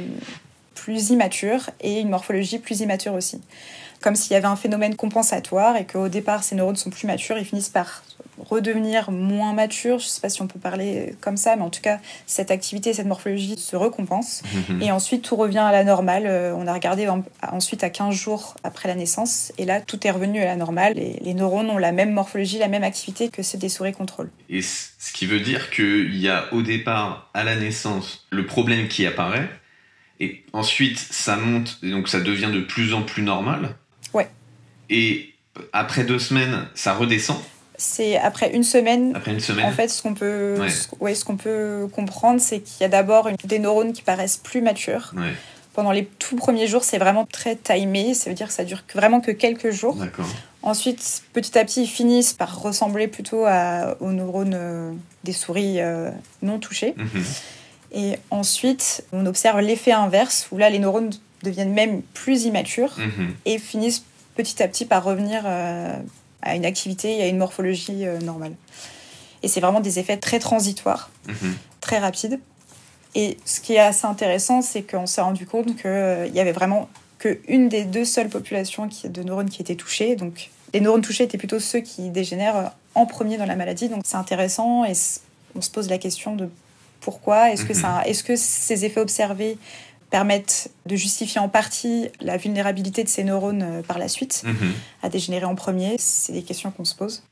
plus 0.75 1.11
immature 1.11 1.71
et 1.81 2.01
une 2.01 2.11
morphologie 2.11 2.59
plus 2.59 2.81
immature 2.81 3.15
aussi 3.15 3.41
comme 4.03 4.17
s'il 4.17 4.33
y 4.33 4.37
avait 4.37 4.47
un 4.47 4.57
phénomène 4.57 4.97
compensatoire 4.97 5.77
et 5.77 5.87
qu'au 5.87 6.09
départ, 6.09 6.45
ces 6.45 6.55
neurones 6.55 6.77
sont 6.77 6.91
plus 6.91 7.07
matures, 7.07 7.39
ils 7.39 7.47
finissent 7.47 7.71
par 7.71 8.03
redevenir 8.39 9.11
moins 9.11 9.53
mature. 9.53 9.99
Je 9.99 10.07
ne 10.07 10.09
sais 10.09 10.21
pas 10.21 10.29
si 10.29 10.43
on 10.43 10.47
peut 10.47 10.59
parler 10.59 11.15
comme 11.21 11.37
ça, 11.37 11.57
mais 11.57 11.63
en 11.63 11.71
tout 11.71 11.81
cas, 11.81 12.01
cette 12.27 12.51
activité, 12.51 12.93
cette 12.93 13.07
morphologie 13.07 13.57
se 13.57 13.77
récompense. 13.77 14.43
Mhm. 14.69 14.83
Et 14.83 14.93
ensuite, 14.93 15.23
tout 15.23 15.37
revient 15.37 15.59
à 15.59 15.73
la 15.73 15.85
normale. 15.85 16.25
Euh, 16.27 16.55
on 16.57 16.67
a 16.67 16.73
regardé 16.73 17.09
ensuite 17.51 17.85
à 17.85 17.91
15 17.91 18.15
jours 18.15 18.57
après 18.65 18.89
la 18.89 18.95
naissance. 18.95 19.53
Et 19.59 19.65
là, 19.65 19.81
tout 19.81 20.07
est 20.07 20.11
revenu 20.11 20.41
à 20.41 20.47
la 20.47 20.57
normale. 20.57 20.95
Les 20.95 21.35
neurones 21.35 21.71
ont 21.71 21.79
la 21.79 21.93
même 21.93 22.13
morphologie, 22.13 22.59
la 22.59 22.69
même 22.69 22.85
activité 22.85 23.29
que 23.29 23.43
ceux 23.43 23.59
des 23.59 23.69
souris 23.69 23.93
contrôle. 23.93 24.31
Et 24.49 24.63
ce 24.63 25.13
qui 25.13 25.27
veut 25.27 25.41
dire 25.41 25.71
qu'il 25.71 26.17
y 26.17 26.29
a 26.29 26.53
au 26.53 26.63
départ, 26.63 27.31
à 27.35 27.45
la 27.45 27.57
naissance, 27.57 28.27
le 28.31 28.47
problème 28.47 28.89
qui 28.89 29.07
apparaît. 29.07 29.49
Et 30.21 30.45
ensuite, 30.53 30.99
ça 30.99 31.37
monte, 31.37 31.79
et 31.83 31.91
donc 31.91 32.09
ça 32.09 32.21
devient 32.21 32.51
de 32.53 32.61
plus 32.61 32.95
en 32.95 33.03
plus 33.03 33.23
normal. 33.23 33.77
Ouais. 34.15 34.29
Et 34.89 35.35
après 35.73 36.05
deux 36.05 36.19
semaines, 36.19 36.69
ça 36.75 36.95
redescend 36.95 37.43
c'est 37.83 38.17
après 38.17 38.55
une 38.55 38.63
semaine. 38.63 39.13
Après 39.15 39.33
une 39.33 39.41
semaine. 39.41 39.67
En 39.67 39.73
fait, 39.73 39.89
ce 39.89 40.03
qu'on 40.03 40.15
peut, 40.15 40.57
ouais. 41.01 41.15
ce, 41.15 41.25
qu'on 41.25 41.37
peut 41.37 41.89
comprendre, 41.93 42.41
c'est 42.41 42.61
qu'il 42.61 42.81
y 42.81 42.85
a 42.85 42.89
d'abord 42.89 43.29
des 43.45 43.59
neurones 43.59 43.93
qui 43.93 44.03
paraissent 44.03 44.37
plus 44.37 44.63
matures. 44.63 45.13
Pendant 45.75 45.91
les 45.91 46.05
tout 46.05 46.37
premiers 46.37 46.67
jours, 46.67 46.85
c'est 46.85 46.99
vraiment 46.99 47.25
très 47.25 47.57
timé. 47.57 48.15
Ça 48.15 48.29
veut 48.31 48.37
dire 48.37 48.49
que 48.49 48.53
ça 48.53 48.65
dure 48.65 48.83
vraiment 48.95 49.21
que 49.21 49.31
quelques 49.31 49.71
jours. 49.71 49.97
Ensuite, 50.63 51.23
petit 51.33 51.59
à 51.59 51.65
petit, 51.65 51.83
ils 51.83 51.89
finissent 51.89 52.35
par 52.35 52.61
ressembler 52.61 53.09
plutôt 53.09 53.45
à, 53.47 53.97
aux 53.99 54.13
neurones 54.13 54.55
euh, 54.55 54.93
des 55.25 55.33
souris 55.33 55.81
euh, 55.81 56.11
non 56.41 56.61
touchées. 56.61 56.95
Mhm. 56.97 57.25
Et 57.95 58.17
ensuite, 58.31 59.05
on 59.13 59.27
observe 59.27 59.61
l'effet 59.61 59.91
inverse, 59.91 60.47
où 60.53 60.59
là, 60.59 60.71
les 60.71 60.79
neurones 60.79 61.11
deviennent 61.43 61.73
même 61.73 62.03
plus 62.15 62.45
immatures 62.45 62.97
mhm. 62.97 63.35
et 63.45 63.59
finissent 63.59 64.05
petit 64.37 64.63
à 64.63 64.69
petit 64.69 64.85
par 64.85 65.03
revenir 65.03 65.43
euh, 65.47 65.97
à 66.43 66.57
une 66.57 66.65
activité 66.65 67.19
et 67.19 67.23
à 67.23 67.29
une 67.29 67.39
morphologie 67.39 68.07
euh, 68.07 68.19
normale. 68.19 68.55
Et 69.43 69.49
c'est 69.49 69.61
vraiment 69.61 69.81
des 69.81 69.99
effets 69.99 70.17
très 70.17 70.39
transitoires, 70.39 71.11
mhm. 71.29 71.55
très 71.81 71.99
rapides. 71.99 72.39
Et 73.15 73.39
ce 73.45 73.61
qui 73.61 73.75
est 73.75 73.79
assez 73.79 74.07
intéressant, 74.07 74.63
c'est 74.63 74.83
qu'on 74.83 75.07
s'est 75.07 75.21
rendu 75.21 75.47
compte 75.47 75.77
qu'il 75.77 75.87
euh, 75.87 76.27
y 76.29 76.41
avait 76.41 76.53
vraiment 76.53 76.89
qu'une 77.19 77.69
des 77.69 77.85
deux 77.85 78.05
seules 78.05 78.29
populations 78.29 78.89
qui, 78.89 79.09
de 79.09 79.23
neurones 79.23 79.51
qui 79.51 79.63
étaient 79.63 79.75
touchées. 79.75 80.17
Donc 80.17 80.51
les 80.73 80.81
neurones 80.81 81.03
touchés 81.03 81.25
étaient 81.25 81.39
plutôt 81.39 81.61
ceux 81.61 81.81
qui 81.81 82.11
dégénèrent 82.11 82.57
euh, 82.57 82.69
en 82.95 83.07
premier 83.07 83.37
dans 83.37 83.47
la 83.47 83.57
maladie. 83.57 83.89
Donc 83.89 84.03
c'est 84.05 84.17
intéressant 84.17 84.85
et 84.85 84.93
on 85.55 85.61
se 85.61 85.71
pose 85.71 85.89
la 85.89 85.99
question 85.99 86.37
de 86.37 86.49
pourquoi. 87.01 87.51
Est-ce 87.51 87.65
que, 87.65 87.75
mhm. 87.75 87.81
ça, 87.81 88.03
est 88.07 88.13
-ce 88.13 88.25
que 88.25 88.37
ces 88.37 88.85
effets 88.85 89.01
observés 89.01 89.59
permettent 90.13 90.71
de 90.85 90.95
justifier 90.95 91.41
en 91.41 91.49
partie 91.49 92.09
la 92.21 92.37
vulnérabilité 92.37 93.03
de 93.03 93.09
ces 93.09 93.25
neurones 93.25 93.63
euh, 93.63 93.83
par 93.83 93.99
la 93.99 94.09
suite 94.09 94.43
mhm. 94.45 94.73
à 95.03 95.09
dégénérer 95.09 95.47
en 95.47 95.57
premier 95.57 95.97
C'est 95.99 96.35
des 96.35 96.43
questions 96.43 96.71
qu'on 96.71 96.85
se 96.85 96.95
pose. 96.95 97.25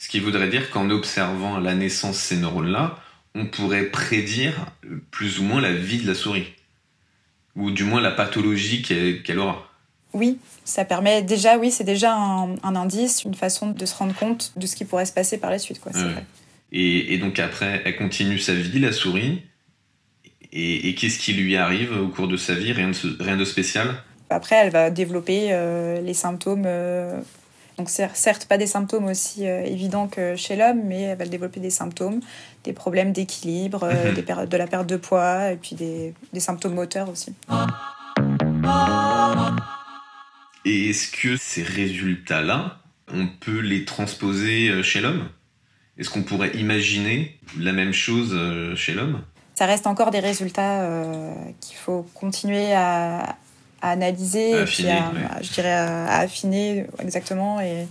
Ce 0.00 0.08
qui 0.08 0.18
voudrait 0.18 0.48
dire 0.48 0.68
qu'en 0.70 0.90
observant 0.90 1.58
la 1.58 1.74
naissance 1.74 2.16
de 2.16 2.20
ces 2.20 2.36
neurones-là, 2.36 2.98
on 3.36 3.46
pourrait 3.46 3.84
prédire 3.84 4.66
plus 5.12 5.38
ou 5.38 5.44
moins 5.44 5.60
la 5.60 5.72
vie 5.72 5.98
de 5.98 6.06
la 6.06 6.14
souris, 6.14 6.46
ou 7.56 7.70
du 7.70 7.84
moins 7.84 8.00
la 8.00 8.10
pathologie 8.10 8.82
qu'elle 8.82 9.38
aura. 9.38 9.70
Oui, 10.12 10.38
ça 10.64 10.84
permet 10.84 11.22
déjà, 11.22 11.56
oui, 11.56 11.70
c'est 11.70 11.84
déjà 11.84 12.14
un, 12.14 12.56
indice, 12.62 13.24
une 13.24 13.34
façon 13.34 13.70
de 13.70 13.86
se 13.86 13.94
rendre 13.94 14.14
compte 14.14 14.52
de 14.56 14.66
ce 14.66 14.76
qui 14.76 14.84
pourrait 14.84 15.06
se 15.06 15.12
passer 15.12 15.38
par 15.38 15.50
la 15.50 15.58
suite. 15.58 15.80
Quoi, 15.80 15.92
et, 16.72 17.14
et, 17.14 17.18
donc 17.18 17.38
après, 17.38 17.82
elle 17.84 17.96
continue 17.96 18.38
sa 18.38 18.54
vie, 18.54 18.80
la 18.80 18.92
souris, 18.92 19.42
et, 20.56 20.94
qu'est-ce 20.94 21.18
qui 21.18 21.32
lui 21.32 21.56
arrive 21.56 21.92
au 22.00 22.06
cours 22.06 22.28
de 22.28 22.36
sa 22.36 22.54
vie? 22.54 22.72
Rien 22.72 22.90
de, 22.90 23.22
rien 23.22 23.36
de 23.36 23.44
spécial? 23.44 23.96
Après, 24.30 24.54
elle 24.54 24.70
va 24.70 24.90
développer 24.90 25.48
euh, 25.50 26.00
les 26.00 26.14
symptômes. 26.14 26.62
Euh, 26.64 27.20
donc, 27.76 27.90
certes, 27.90 28.46
pas 28.48 28.56
des 28.56 28.68
symptômes 28.68 29.06
aussi 29.06 29.48
euh, 29.48 29.64
évidents 29.64 30.06
que 30.06 30.36
chez 30.36 30.54
l'homme, 30.54 30.80
mais 30.84 31.02
elle 31.02 31.18
va 31.18 31.26
développer 31.26 31.58
des 31.58 31.70
symptômes, 31.70 32.20
des 32.62 32.72
problèmes 32.72 33.12
d'équilibre, 33.12 33.88
mhm. 33.88 34.46
de 34.46 34.56
la 34.56 34.68
perte 34.68 34.86
de 34.86 34.96
poids, 34.96 35.50
et 35.50 35.56
puis 35.56 35.74
des, 35.74 36.14
des 36.32 36.40
symptômes 36.40 36.74
moteurs 36.74 37.08
aussi. 37.10 37.34
Et 40.64 40.90
est-ce 40.90 41.10
que 41.10 41.36
ces 41.36 41.64
résultats-là, 41.64 42.78
on 43.12 43.26
peut 43.26 43.58
les 43.58 43.84
transposer 43.84 44.84
chez 44.84 45.00
l'homme? 45.00 45.28
Est-ce 45.98 46.10
qu'on 46.10 46.22
pourrait 46.22 46.52
imaginer 46.54 47.40
la 47.58 47.72
même 47.72 47.92
chose 47.92 48.38
chez 48.76 48.94
l'homme? 48.94 49.20
Ça 49.54 49.66
reste 49.66 49.86
encore 49.86 50.10
des 50.10 50.20
résultats 50.20 50.82
euh, 50.82 51.32
qu'il 51.60 51.76
faut 51.76 52.06
continuer 52.14 52.72
à, 52.72 53.36
analyser, 53.82 54.54
à 54.54 54.62
affiner, 54.62 55.00
je 55.42 55.52
dirais 55.52 55.72
à, 55.72 56.18
affiner 56.18 56.86
exactement 57.00 57.60
et, 57.60 57.86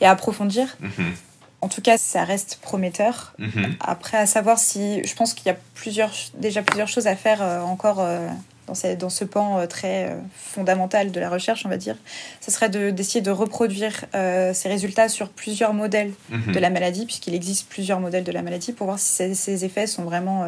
à 0.00 0.10
approfondir. 0.10 0.76
Mhm. 0.80 1.14
En 1.62 1.68
tout 1.68 1.80
cas, 1.80 1.96
ça 1.96 2.24
reste 2.24 2.58
prometteur. 2.60 3.34
Mhm. 3.38 3.76
Après, 3.80 4.18
à 4.18 4.26
savoir 4.26 4.58
si, 4.58 5.04
je 5.04 5.14
pense 5.14 5.34
qu'il 5.34 5.46
y 5.46 5.50
a 5.50 5.56
plusieurs, 5.74 6.12
déjà 6.34 6.62
plusieurs 6.62 6.88
choses 6.88 7.06
à 7.06 7.16
faire 7.16 7.42
euh, 7.42 7.60
encore 7.60 8.06
euh, 8.68 8.94
dans, 8.94 8.98
dans, 8.98 9.10
ce 9.10 9.24
pan 9.24 9.66
très 9.66 10.16
fondamental 10.34 11.12
de 11.12 11.20
la 11.20 11.30
recherche, 11.30 11.64
on 11.66 11.68
va 11.68 11.76
dire. 11.76 11.96
Ce 12.40 12.50
serait 12.50 12.68
d'essayer 12.68 13.20
de, 13.20 13.30
reproduire 13.30 14.04
ces 14.12 14.68
résultats 14.68 15.08
sur 15.08 15.28
plusieurs 15.28 15.74
modèles 15.74 16.12
mhm. 16.30 16.52
de 16.52 16.58
la 16.58 16.70
maladie, 16.70 17.06
puisqu'il 17.06 17.34
existe 17.34 17.68
plusieurs 17.68 18.00
modèles 18.00 18.24
de 18.24 18.32
la 18.32 18.42
maladie, 18.42 18.72
pour 18.72 18.86
voir 18.86 18.98
si 18.98 19.06
ces, 19.06 19.34
ces 19.34 19.64
effets 19.64 19.86
sont 19.86 20.04
vraiment 20.04 20.44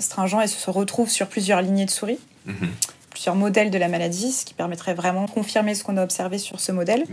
stringent 0.00 0.42
et 0.42 0.46
se 0.46 0.70
retrouve 0.70 1.08
sur 1.08 1.26
plusieurs 1.28 1.62
lignées 1.62 1.84
de 1.84 1.90
souris, 1.90 2.18
mhm. 2.46 2.70
plusieurs 3.10 3.34
modèles 3.34 3.70
de 3.70 3.78
la 3.78 3.88
maladie, 3.88 4.32
ce 4.32 4.44
qui 4.44 4.54
permettrait 4.54 4.94
vraiment 4.94 5.24
de 5.24 5.30
confirmer 5.30 5.74
ce 5.74 5.84
qu'on 5.84 5.96
a 5.96 6.02
observé 6.02 6.38
sur 6.38 6.60
ce 6.60 6.72
modèle. 6.72 7.04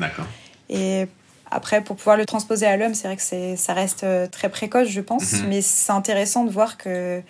Et 0.70 1.08
après, 1.50 1.82
pour 1.82 1.96
pouvoir 1.96 2.18
le 2.18 2.26
transposer 2.26 2.66
à 2.66 2.76
l'homme, 2.76 2.94
c'est 2.94 3.08
vrai 3.08 3.16
que 3.16 3.58
ça 3.58 3.74
reste 3.74 4.04
euh, 4.04 4.28
très 4.28 4.50
précoce, 4.50 4.90
je 4.90 5.00
pense, 5.02 5.34
mhm. 5.34 5.48
mais 5.48 5.62
c'est 5.62 5.94
intéressant 5.94 6.44
de 6.44 6.52
voir 6.52 6.78
que 6.78 7.22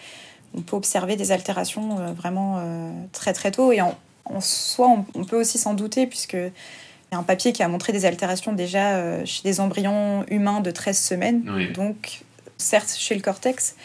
on 0.54 0.62
peut 0.62 0.75
observer 0.75 1.16
des 1.16 1.32
altérations 1.32 2.00
euh, 2.00 2.13
vraiment 2.13 2.58
euh, 2.60 2.92
très 3.12 3.34
très 3.34 3.51
tôt. 3.51 3.72
Et 3.72 3.82
en, 3.82 3.96
soi, 4.42 5.06
on, 5.13 5.24
peut 5.24 5.39
aussi 5.39 5.58
s'en 5.58 5.74
douter, 5.74 6.06
puisque 6.06 6.34
il 6.34 7.13
y 7.13 7.16
a 7.16 7.18
un 7.18 7.24
papier 7.24 7.54
qui 7.54 7.63
a 7.63 7.68
montré 7.68 7.94
des 7.94 8.06
altérations 8.06 8.51
déjà 8.51 9.24
chez 9.24 9.42
des 9.44 9.62
embryons 9.62 10.25
humains 10.27 10.60
de 10.60 10.70
13 10.70 11.00
semaines, 11.00 11.72
donc 11.74 12.24
certes 12.58 12.94
chez 12.98 13.16
le 13.16 13.22
cortex, 13.22 13.75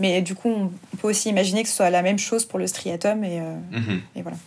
mais 0.00 0.22
du 0.22 0.34
coup, 0.34 0.48
on 0.48 0.96
peut 0.96 1.08
aussi 1.08 1.28
imaginer 1.28 1.62
que 1.62 1.68
ce 1.68 1.76
soit 1.76 1.90
la 1.90 2.00
même 2.00 2.18
chose 2.18 2.46
pour 2.46 2.58
le 2.58 2.66
striatum. 2.66 3.22
Et, 3.22 3.38
euh, 3.40 3.54
mhm. 3.70 4.00
et 4.16 4.22
voilà. 4.22 4.38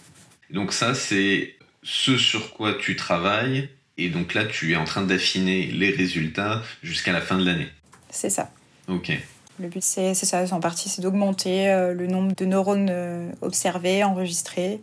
Donc 0.50 0.74
ça, 0.74 0.96
c'est 0.96 1.56
ce 1.84 2.18
sur 2.18 2.54
quoi 2.54 2.74
tu 2.74 2.96
travailles. 2.96 3.70
Et 4.00 4.10
donc 4.10 4.34
là, 4.34 4.46
tu 4.46 4.72
es 4.72 4.76
en 4.76 4.86
train 4.86 5.04
d'affiner 5.04 5.68
les 5.68 5.92
résultats 5.92 6.64
jusqu'à 6.82 7.12
la 7.12 7.22
fin 7.22 7.38
de 7.38 7.46
l'année. 7.46 7.68
C'est 8.10 8.32
ça. 8.32 8.50
Ok. 8.88 9.12
Le 9.60 9.68
but, 9.68 9.84
c'est 9.84 10.14
ça, 10.14 10.44
en 10.52 10.60
partie, 10.60 10.90
c'est 10.90 11.02
d'augmenter 11.02 11.70
euh, 11.70 11.94
le 11.94 12.08
nombre 12.08 12.36
de 12.36 12.46
neurones 12.46 12.90
euh, 12.90 13.32
observés, 13.42 14.04
enregistrés, 14.04 14.82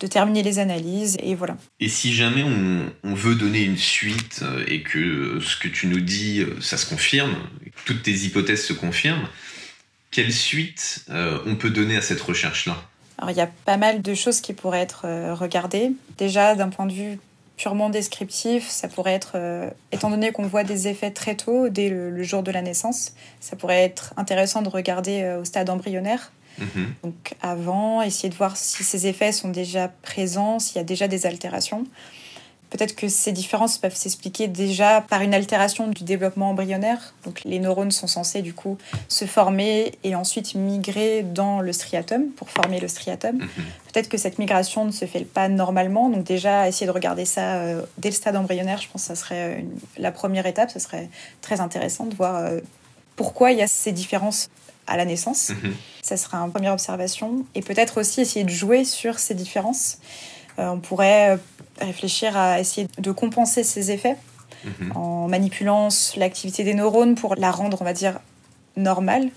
de 0.00 0.06
terminer 0.06 0.42
les 0.42 0.58
analyses, 0.58 1.16
et 1.20 1.34
voilà. 1.34 1.56
Et 1.80 1.88
si 1.88 2.14
jamais 2.14 2.44
on, 2.44 2.92
on 3.02 3.14
veut 3.14 3.34
donner 3.34 3.62
une 3.62 3.78
suite 3.78 4.44
et 4.66 4.82
que 4.82 5.40
ce 5.40 5.56
que 5.56 5.68
tu 5.68 5.88
nous 5.88 6.00
dis, 6.00 6.44
ça 6.60 6.76
se 6.76 6.86
confirme, 6.86 7.34
toutes 7.84 8.02
tes 8.02 8.12
hypothèses 8.12 8.64
se 8.64 8.72
confirment, 8.72 9.26
quelle 10.10 10.32
suite 10.32 11.04
euh, 11.10 11.38
on 11.46 11.56
peut 11.56 11.70
donner 11.70 11.96
à 11.96 12.00
cette 12.00 12.20
recherche-là? 12.20 12.76
Alors, 13.18 13.30
il 13.30 13.36
y 13.36 13.40
a 13.40 13.50
pas 13.64 13.76
mal 13.76 14.00
de 14.00 14.14
choses 14.14 14.40
qui 14.40 14.52
pourraient 14.52 14.80
être 14.80 15.02
euh, 15.04 15.34
regardées. 15.34 15.92
Déjà, 16.16 16.54
d'un 16.54 16.68
point 16.68 16.86
de 16.86 16.92
vue 16.92 17.18
purement 17.58 17.90
descriptif, 17.90 18.66
ça 18.66 18.88
pourrait 18.88 19.12
être, 19.12 19.32
euh, 19.34 19.68
étant 19.92 20.08
donné 20.08 20.32
qu'on 20.32 20.46
voit 20.46 20.64
des 20.64 20.88
effets 20.88 21.10
très 21.10 21.34
tôt, 21.34 21.68
dès 21.68 21.90
le, 21.90 22.22
jour 22.22 22.42
de 22.42 22.50
la 22.50 22.62
naissance, 22.62 23.12
ça 23.40 23.56
pourrait 23.56 23.82
être 23.82 24.14
intéressant 24.16 24.62
de 24.62 24.70
regarder 24.70 25.36
au 25.38 25.44
stade 25.44 25.68
embryonnaire. 25.68 26.32
Mhm. 26.58 26.94
Donc 27.02 27.34
avant, 27.42 28.00
essayer 28.02 28.30
de 28.30 28.34
voir 28.34 28.56
si 28.56 28.82
ces 28.84 29.06
effets 29.06 29.32
sont 29.32 29.48
déjà 29.48 29.88
présents, 30.02 30.58
s'il 30.58 30.76
y 30.76 30.80
a 30.80 30.84
déjà 30.84 31.08
des 31.08 31.26
altérations. 31.26 31.84
Peut-être 32.70 32.94
que 32.94 33.08
ces 33.08 33.32
différences 33.32 33.78
peuvent 33.78 33.94
s'expliquer 33.94 34.46
déjà 34.46 35.00
par 35.00 35.22
une 35.22 35.32
altération 35.32 35.88
du 35.88 36.04
développement 36.04 36.50
embryonnaire. 36.50 37.14
Donc 37.24 37.42
les 37.44 37.58
neurones 37.60 37.90
sont 37.90 38.06
censés 38.06 38.42
du 38.42 38.52
coup 38.52 38.76
se 39.08 39.24
former 39.24 39.92
et 40.04 40.14
ensuite 40.14 40.54
migrer 40.54 41.22
dans 41.22 41.60
le 41.60 41.72
striatum 41.72 42.28
pour 42.36 42.50
former 42.50 42.78
le 42.78 42.88
striatum. 42.88 43.36
Mhm. 43.36 43.48
Peut-être 43.92 44.08
que 44.10 44.18
cette 44.18 44.38
migration 44.38 44.84
ne 44.84 44.90
se 44.90 45.06
fait 45.06 45.24
pas 45.24 45.48
normalement. 45.48 46.10
Donc 46.10 46.24
déjà 46.24 46.68
essayer 46.68 46.86
de 46.86 46.92
regarder 46.92 47.24
ça 47.24 47.56
euh, 47.56 47.82
dès 47.96 48.10
le 48.10 48.14
stade 48.14 48.36
embryonnaire, 48.36 48.80
je 48.82 48.88
pense 48.88 49.02
que 49.02 49.08
ça 49.08 49.16
serait 49.16 49.64
la 49.96 50.12
première 50.12 50.44
étape. 50.44 50.70
Ce 50.70 50.78
serait 50.78 51.08
très 51.40 51.60
intéressant 51.60 52.04
de 52.04 52.14
voir 52.14 52.36
euh, 52.36 52.60
pourquoi 53.16 53.52
il 53.52 53.58
y 53.58 53.62
a 53.62 53.66
ces 53.66 53.92
différences 53.92 54.50
à 54.86 54.98
la 54.98 55.06
naissance. 55.06 55.50
Mhm. 55.50 55.74
Ça 56.02 56.18
serait 56.18 56.36
une 56.36 56.50
première 56.50 56.74
observation. 56.74 57.46
Et 57.54 57.62
peut-être 57.62 57.98
aussi 57.98 58.20
essayer 58.20 58.44
de 58.44 58.50
jouer 58.50 58.84
sur 58.84 59.18
ces 59.18 59.34
différences. 59.34 59.98
Euh, 60.58 60.70
on 60.70 60.80
pourrait 60.80 61.38
réfléchir 61.80 62.36
à 62.36 62.60
essayer 62.60 62.88
de 62.98 63.12
compenser 63.12 63.62
ces 63.64 63.90
effets 63.90 64.16
mhm. 64.64 64.96
en 64.96 65.28
manipulant 65.28 65.88
l'activité 66.16 66.64
des 66.64 66.74
neurones 66.74 67.14
pour 67.14 67.34
la 67.36 67.50
rendre, 67.50 67.78
on 67.80 67.84
va 67.84 67.92
dire, 67.92 68.18
normale 68.76 69.30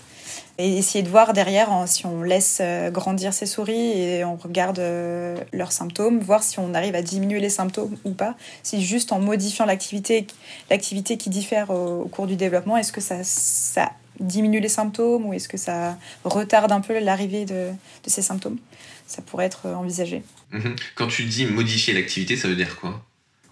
et 0.58 0.78
essayer 0.78 1.02
de 1.02 1.08
voir 1.08 1.32
derrière 1.32 1.70
si 1.86 2.06
on 2.06 2.22
laisse 2.22 2.58
euh, 2.60 2.90
grandir 2.90 3.32
ces 3.32 3.46
souris 3.46 4.00
et 4.00 4.24
on 4.24 4.36
regarde 4.36 4.78
euh, 4.78 5.36
leurs 5.52 5.72
symptômes, 5.72 6.20
voir 6.20 6.42
si 6.42 6.58
on 6.58 6.74
arrive 6.74 6.94
à 6.94 7.02
diminuer 7.02 7.40
les 7.40 7.48
symptômes 7.48 7.96
ou 8.04 8.12
pas. 8.12 8.34
Si 8.62 8.82
juste 8.82 9.12
en 9.12 9.18
modifiant 9.18 9.64
l'activité, 9.64 10.26
l'activité 10.70 11.16
qui 11.16 11.30
diffère 11.30 11.70
au, 11.70 12.06
cours 12.06 12.26
du 12.26 12.36
développement, 12.36 12.76
est-ce 12.76 12.92
que 12.92 13.00
ça, 13.00 13.16
ça 13.24 13.92
diminue 14.20 14.60
les 14.60 14.68
symptômes 14.68 15.26
ou 15.26 15.32
est-ce 15.32 15.48
que 15.48 15.56
ça 15.56 15.96
retarde 16.24 16.70
un 16.70 16.80
peu 16.80 16.98
l'arrivée 16.98 17.44
de, 17.44 17.70
de, 18.04 18.10
ces 18.10 18.22
symptômes? 18.22 18.58
Ça 19.12 19.20
pourrait 19.20 19.44
être 19.44 19.66
envisagé. 19.66 20.22
Mhm. 20.52 20.74
Quand 20.94 21.06
tu 21.06 21.24
dis 21.24 21.44
modifier 21.44 21.92
l'activité, 21.92 22.36
ça 22.36 22.48
veut 22.48 22.56
dire 22.56 22.76
quoi? 22.80 23.04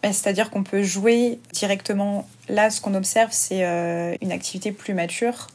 Ben, 0.03 0.11
c'est-à-dire 0.11 0.49
qu'on 0.49 0.63
peut 0.63 0.83
jouer 0.83 1.39
directement. 1.53 2.27
Là, 2.49 2.71
ce 2.71 2.81
qu'on 2.81 2.95
observe, 2.95 3.29
c'est 3.31 3.67
euh, 3.67 4.15
une 4.23 4.33
activité 4.33 4.73
plus 4.73 4.95
mature 4.95 5.49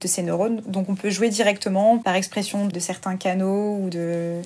de 0.00 0.06
ces 0.06 0.22
neurones. 0.22 0.62
Donc 0.66 0.88
on 0.88 0.94
peut 0.94 1.10
jouer 1.10 1.30
directement 1.30 1.98
par 1.98 2.14
expression 2.14 2.66
de 2.66 2.78
certains 2.78 3.16
canaux 3.16 3.80
ou 3.82 3.90
de 3.90 4.40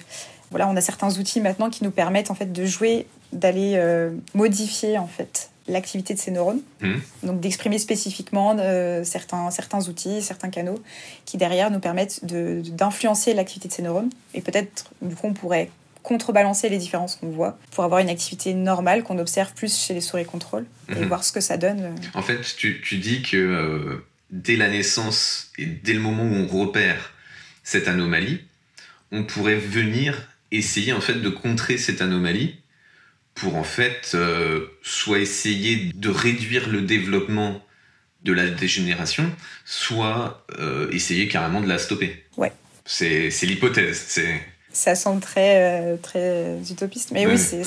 voilà, 0.50 0.68
on 0.68 0.76
a 0.76 0.80
certains 0.80 1.18
outils 1.18 1.40
maintenant 1.40 1.68
qui 1.68 1.84
nous 1.84 1.90
permettent 1.90 2.30
en 2.30 2.34
fait 2.34 2.50
de 2.50 2.64
jouer, 2.64 3.06
d'aller 3.32 3.74
euh, 3.74 4.10
modifier 4.32 4.96
en 4.96 5.06
fait 5.06 5.50
l'activité 5.66 6.14
de 6.14 6.18
ces 6.18 6.30
neurones, 6.30 6.60
mmh. 6.80 6.94
donc 7.22 7.40
d'exprimer 7.40 7.78
spécifiquement 7.78 8.56
euh, 8.58 9.02
certains, 9.04 9.50
certains 9.50 9.88
outils, 9.88 10.20
certains 10.22 10.50
canaux 10.50 10.82
qui 11.24 11.38
derrière 11.38 11.70
nous 11.70 11.80
permettent 11.80 12.24
d'influencer 12.24 13.34
l'activité 13.34 13.68
de 13.68 13.72
ces 13.72 13.82
neurones. 13.82 14.10
Et 14.34 14.40
peut-être, 14.40 14.90
du 15.00 15.14
coup, 15.14 15.26
on 15.26 15.32
pourrait 15.32 15.70
contrebalancer 16.02 16.68
les 16.68 16.76
différences 16.76 17.16
qu'on 17.16 17.30
voit 17.30 17.58
pour 17.70 17.82
avoir 17.82 18.00
une 18.00 18.10
activité 18.10 18.52
normale 18.52 19.02
qu'on 19.02 19.18
observe 19.18 19.54
plus 19.54 19.74
chez 19.74 19.94
les 19.94 20.02
souris 20.02 20.26
contrôle 20.26 20.66
et 20.90 21.00
mmh. 21.00 21.08
voir 21.08 21.24
ce 21.24 21.32
que 21.32 21.40
ça 21.40 21.56
donne. 21.56 21.80
Euh. 21.80 21.90
En 22.12 22.22
fait, 22.22 22.40
tu, 22.56 22.82
tu 22.82 22.98
dis 22.98 23.22
que 23.22 24.02
dès 24.30 24.56
la 24.56 24.68
naissance 24.68 25.50
et 25.56 25.64
dès 25.64 25.94
le 25.94 26.00
moment 26.00 26.24
où 26.24 26.34
on 26.34 26.46
repère 26.46 27.12
cette 27.62 27.88
anomalie, 27.88 28.40
on 29.12 29.24
pourrait 29.24 29.56
venir 29.56 30.28
essayer 30.50 30.92
en 30.92 31.00
fait 31.00 31.14
de 31.14 31.28
contrer 31.28 31.78
cette 31.78 32.02
anomalie 32.02 32.56
pour 33.34 33.56
en 33.56 33.64
fait 33.64 34.12
euh, 34.14 34.66
soit 34.82 35.18
essayer 35.18 35.92
de 35.94 36.08
réduire 36.08 36.68
le 36.68 36.82
développement 36.82 37.60
de 38.22 38.32
la 38.32 38.48
dégénération, 38.48 39.30
soit 39.64 40.44
euh, 40.58 40.90
essayer 40.92 41.28
carrément 41.28 41.60
de 41.60 41.68
la 41.68 41.78
stopper. 41.78 42.24
Ouais. 42.36 42.52
C'est 42.84 43.30
l'hypothèse. 43.42 44.02
C'est 44.08 44.40
ça 44.72 44.96
semble 44.96 45.20
très, 45.20 45.82
euh, 45.82 45.96
très 45.96 46.58
utopiste. 46.68 47.12
Mais 47.12 47.26
oui, 47.26 47.38
c'est, 47.38 47.62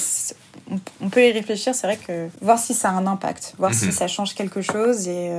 on, 1.00 1.09
peut 1.09 1.25
y 1.25 1.31
réfléchir. 1.31 1.74
C'est 1.74 1.88
vrai 1.88 1.95
que 1.95 2.27
voir 2.41 2.59
si 2.59 2.74
ça 2.74 2.89
a 2.89 2.91
un 2.91 3.07
impact, 3.07 3.53
voir 3.57 3.74
si 3.74 3.86
mhm. 3.86 3.91
ça 3.91 4.07
change 4.09 4.36
quelque 4.36 4.62
chose 4.62 5.07
et 5.07 5.31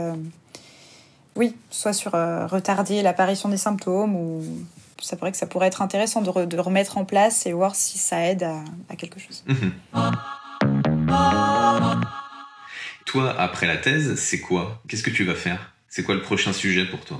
oui, 1.39 1.55
soit 1.71 1.93
sur 1.93 2.17
euh, 2.17 2.47
retarder 2.47 3.01
l'apparition 3.01 3.49
des 3.49 3.57
symptômes 3.57 4.17
ou 4.17 4.43
ça 5.01 5.17
pourrait 5.17 5.33
que 5.33 5.37
ça 5.37 5.47
pourrait 5.47 5.69
être 5.69 5.83
intéressant 5.83 6.23
de, 6.23 6.45
de 6.45 6.59
remettre 6.59 6.99
en 6.99 7.05
place 7.05 7.47
et 7.47 7.53
voir 7.53 7.75
si 7.75 7.99
ça 7.99 8.25
aide 8.25 8.43
à, 8.43 8.97
quelque 8.97 9.21
chose. 9.21 9.45
Mhm. 9.47 9.73
Toi, 13.07 13.35
après 13.39 13.67
la 13.67 13.77
thèse, 13.77 14.17
c'est 14.17 14.41
quoi? 14.41 14.83
Qu'est-ce 14.89 15.03
que 15.03 15.11
tu 15.11 15.25
vas 15.25 15.35
faire? 15.35 15.73
C'est 15.89 16.03
quoi 16.03 16.15
le 16.15 16.23
prochain 16.23 16.53
sujet 16.53 16.85
pour 16.85 17.01
toi? 17.01 17.19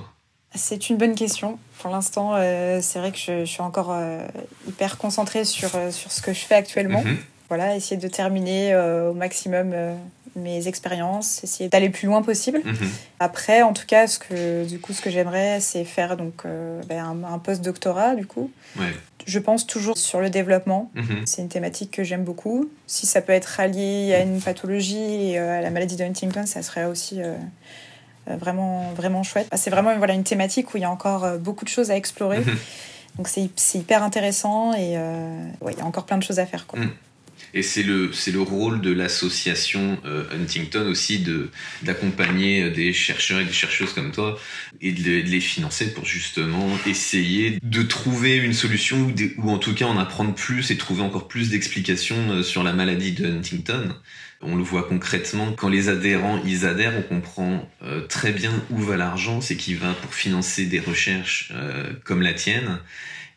C'est 0.53 0.89
une 0.89 0.97
bonne 0.97 1.15
question. 1.15 1.59
Pour 1.79 1.91
l'instant, 1.91 2.33
euh, 2.35 2.79
c'est 2.81 2.99
vrai 2.99 3.11
que 3.11 3.17
je, 3.17 3.45
suis 3.45 3.61
encore 3.61 3.91
euh, 3.91 4.27
hyper 4.67 4.97
concentrée 4.97 5.45
sur, 5.45 5.69
sur 5.91 6.11
ce 6.11 6.21
que 6.21 6.33
je 6.33 6.39
fais 6.39 6.55
actuellement. 6.55 7.03
Mhm. 7.03 7.17
Voilà, 7.49 7.75
essayer 7.75 7.97
de 7.97 8.07
terminer 8.07 8.75
au 8.75 9.15
maximum 9.15 9.73
mes 10.39 10.67
expériences, 10.67 11.43
essayer 11.43 11.69
d'aller 11.69 11.87
le 11.87 11.91
plus 11.91 12.07
loin 12.07 12.21
possible. 12.21 12.61
Mhm. 12.63 12.89
Après, 13.19 13.61
en 13.61 13.73
tout 13.73 13.85
cas, 13.85 14.07
ce 14.07 14.19
que, 14.19 14.65
du 14.65 14.79
coup, 14.79 14.93
ce 14.93 15.01
que 15.01 15.09
j'aimerais, 15.09 15.59
c'est 15.59 15.83
faire 15.83 16.17
donc, 16.17 16.45
euh, 16.45 16.81
ben, 16.87 17.23
un, 17.25 17.39
post-doctorat, 17.39 18.15
du 18.15 18.25
coup. 18.25 18.51
Je 19.25 19.37
pense 19.37 19.67
toujours 19.67 19.97
sur 19.97 20.21
le 20.21 20.29
développement. 20.29 20.89
Mhm. 20.95 21.21
C'est 21.25 21.41
une 21.41 21.49
thématique 21.49 21.91
que 21.91 22.03
j'aime 22.03 22.23
beaucoup. 22.23 22.69
Si 22.87 23.05
ça 23.05 23.21
peut 23.21 23.33
être 23.33 23.45
rallié 23.45 24.15
à 24.15 24.21
une 24.21 24.41
pathologie 24.41 25.31
et 25.31 25.39
euh, 25.39 25.59
à 25.59 25.61
la 25.61 25.69
maladie 25.69 25.95
de 25.95 26.03
Huntington, 26.03 26.45
ça 26.45 26.63
serait 26.63 26.85
aussi 26.85 27.21
euh, 27.21 27.35
vraiment, 28.27 28.91
vraiment 28.95 29.23
chouette. 29.23 29.47
C'est 29.55 29.69
vraiment 29.69 29.95
voilà, 29.97 30.13
une 30.13 30.23
thématique 30.23 30.73
où 30.73 30.77
il 30.77 30.81
y 30.81 30.85
a 30.85 30.91
encore 30.91 31.37
beaucoup 31.37 31.65
de 31.65 31.69
choses 31.69 31.91
à 31.91 31.95
explorer. 31.95 32.39
Mhm. 32.39 32.57
Donc 33.17 33.27
c'est 33.27 33.77
hyper 33.77 34.01
intéressant 34.01 34.73
et 34.73 34.93
il 34.93 35.77
y 35.77 35.81
a 35.81 35.85
encore 35.85 36.05
plein 36.05 36.17
de 36.17 36.23
choses 36.23 36.39
à 36.39 36.45
faire. 36.45 36.65
Quoi. 36.65 36.79
Et 37.53 37.63
c'est 37.63 37.83
le, 37.83 38.11
le 38.31 38.41
rôle 38.41 38.81
de 38.81 38.91
l'association 38.91 39.97
euh, 40.05 40.23
Huntington 40.31 40.87
aussi 40.87 41.19
de, 41.19 41.49
d'accompagner 41.81 42.63
euh, 42.63 42.69
des 42.69 42.93
chercheurs 42.93 43.39
et 43.39 43.45
des 43.45 43.53
chercheuses 43.53 43.93
comme 43.93 44.11
toi 44.11 44.39
et 44.81 44.91
de, 44.91 45.21
les 45.21 45.39
financer 45.39 45.93
pour 45.93 46.05
justement 46.05 46.67
essayer 46.85 47.59
de 47.63 47.81
trouver 47.81 48.37
une 48.37 48.53
solution 48.53 49.13
ou, 49.37 49.49
en 49.49 49.57
tout 49.57 49.73
cas 49.73 49.85
en 49.85 49.97
apprendre 49.97 50.35
plus 50.35 50.69
et 50.69 50.77
trouver 50.77 51.01
encore 51.01 51.27
plus 51.27 51.49
d'explications 51.49 52.29
euh, 52.29 52.43
sur 52.43 52.63
la 52.63 52.73
maladie 52.73 53.13
de 53.13 53.25
Huntington. 53.25 53.95
On 54.41 54.55
le 54.55 54.63
voit 54.63 54.83
concrètement 54.83 55.51
quand 55.53 55.69
les 55.69 55.89
adhérents 55.89 56.41
ils 56.45 56.65
adhèrent, 56.65 56.93
on 56.97 57.01
comprend 57.01 57.69
très 58.07 58.31
bien 58.31 58.53
où 58.69 58.77
va 58.77 58.95
l'argent, 58.95 59.41
c'est 59.41 59.57
qui 59.57 59.73
va 59.73 59.91
pour 59.91 60.13
financer 60.13 60.65
des 60.65 60.79
recherches 60.79 61.51
comme 62.05 62.21
la 62.21 62.33
tienne 62.33 62.79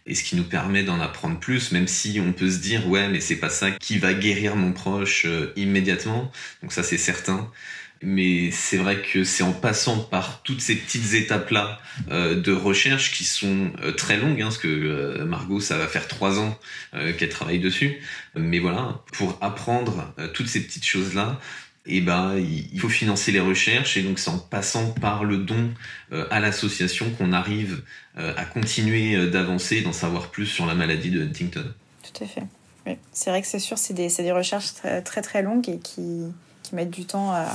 et 0.06 0.14
ce 0.14 0.24
qui 0.24 0.36
nous 0.36 0.44
permet 0.44 0.82
d'en 0.82 1.00
apprendre 1.00 1.38
plus, 1.38 1.72
même 1.72 1.86
si 1.86 2.20
on 2.20 2.32
peut 2.32 2.50
se 2.50 2.58
dire 2.58 2.88
ouais 2.88 3.08
mais 3.08 3.20
c'est 3.20 3.36
pas 3.36 3.50
ça 3.50 3.70
qui 3.70 3.98
va 3.98 4.14
guérir 4.14 4.56
mon 4.56 4.72
proche 4.72 5.24
euh, 5.26 5.52
immédiatement, 5.56 6.30
donc 6.62 6.72
ça 6.72 6.82
c'est 6.82 6.98
certain. 6.98 7.50
Mais 8.04 8.50
c'est 8.50 8.78
vrai 8.78 9.00
que 9.00 9.22
c'est 9.22 9.44
en 9.44 9.52
passant 9.52 10.00
par 10.00 10.42
toutes 10.42 10.60
ces 10.60 10.74
petites 10.74 11.14
étapes-là 11.14 11.78
euh, 12.10 12.34
de 12.34 12.50
recherche 12.50 13.12
qui 13.12 13.22
sont 13.22 13.70
euh, 13.80 13.92
très 13.92 14.16
longues, 14.16 14.42
hein, 14.42 14.46
parce 14.46 14.58
que 14.58 15.22
Margot, 15.22 15.60
ça 15.60 15.78
va 15.78 15.86
faire 15.86 16.08
trois 16.08 16.40
ans 16.40 16.58
qu'elle 17.16 17.28
travaille 17.28 17.60
dessus. 17.60 18.00
Mais 18.34 18.58
voilà, 18.58 19.00
pour 19.12 19.38
apprendre 19.40 20.12
toutes 20.34 20.48
ces 20.48 20.64
petites 20.64 20.84
choses-là, 20.84 21.38
et 21.84 21.96
eh 21.96 22.00
ben 22.00 22.36
il 22.38 22.78
faut 22.78 22.88
financer 22.88 23.32
les 23.32 23.40
recherches 23.40 23.96
et 23.96 24.02
donc 24.02 24.20
c'est 24.20 24.30
en 24.30 24.38
passant 24.38 24.92
par 24.92 25.24
le 25.24 25.38
don 25.38 25.70
euh, 26.12 26.26
à 26.30 26.38
l'association 26.38 27.10
qu'on 27.18 27.32
arrive 27.32 27.82
euh, 28.18 28.32
à 28.36 28.44
continuer 28.44 29.16
euh, 29.16 29.28
d'avancer 29.28 29.78
et 29.78 29.82
d'en 29.82 29.92
savoir 29.92 30.30
plus 30.30 30.46
sur 30.46 30.64
la 30.64 30.76
maladie 30.76 31.10
de 31.10 31.24
Huntington. 31.24 31.64
Tout 32.04 32.22
à 32.22 32.26
fait. 32.26 32.96
C'est 33.12 33.30
vrai 33.30 33.42
que 33.42 33.48
c'est 33.48 33.58
sûr, 33.58 33.78
c'est 33.78 33.94
des, 33.94 34.32
recherches 34.32 34.74
très, 34.74 35.22
très, 35.22 35.42
longues 35.42 35.68
et 35.68 35.78
qui, 35.78 36.32
mettent 36.72 36.90
du 36.90 37.04
temps 37.04 37.32
à, 37.32 37.46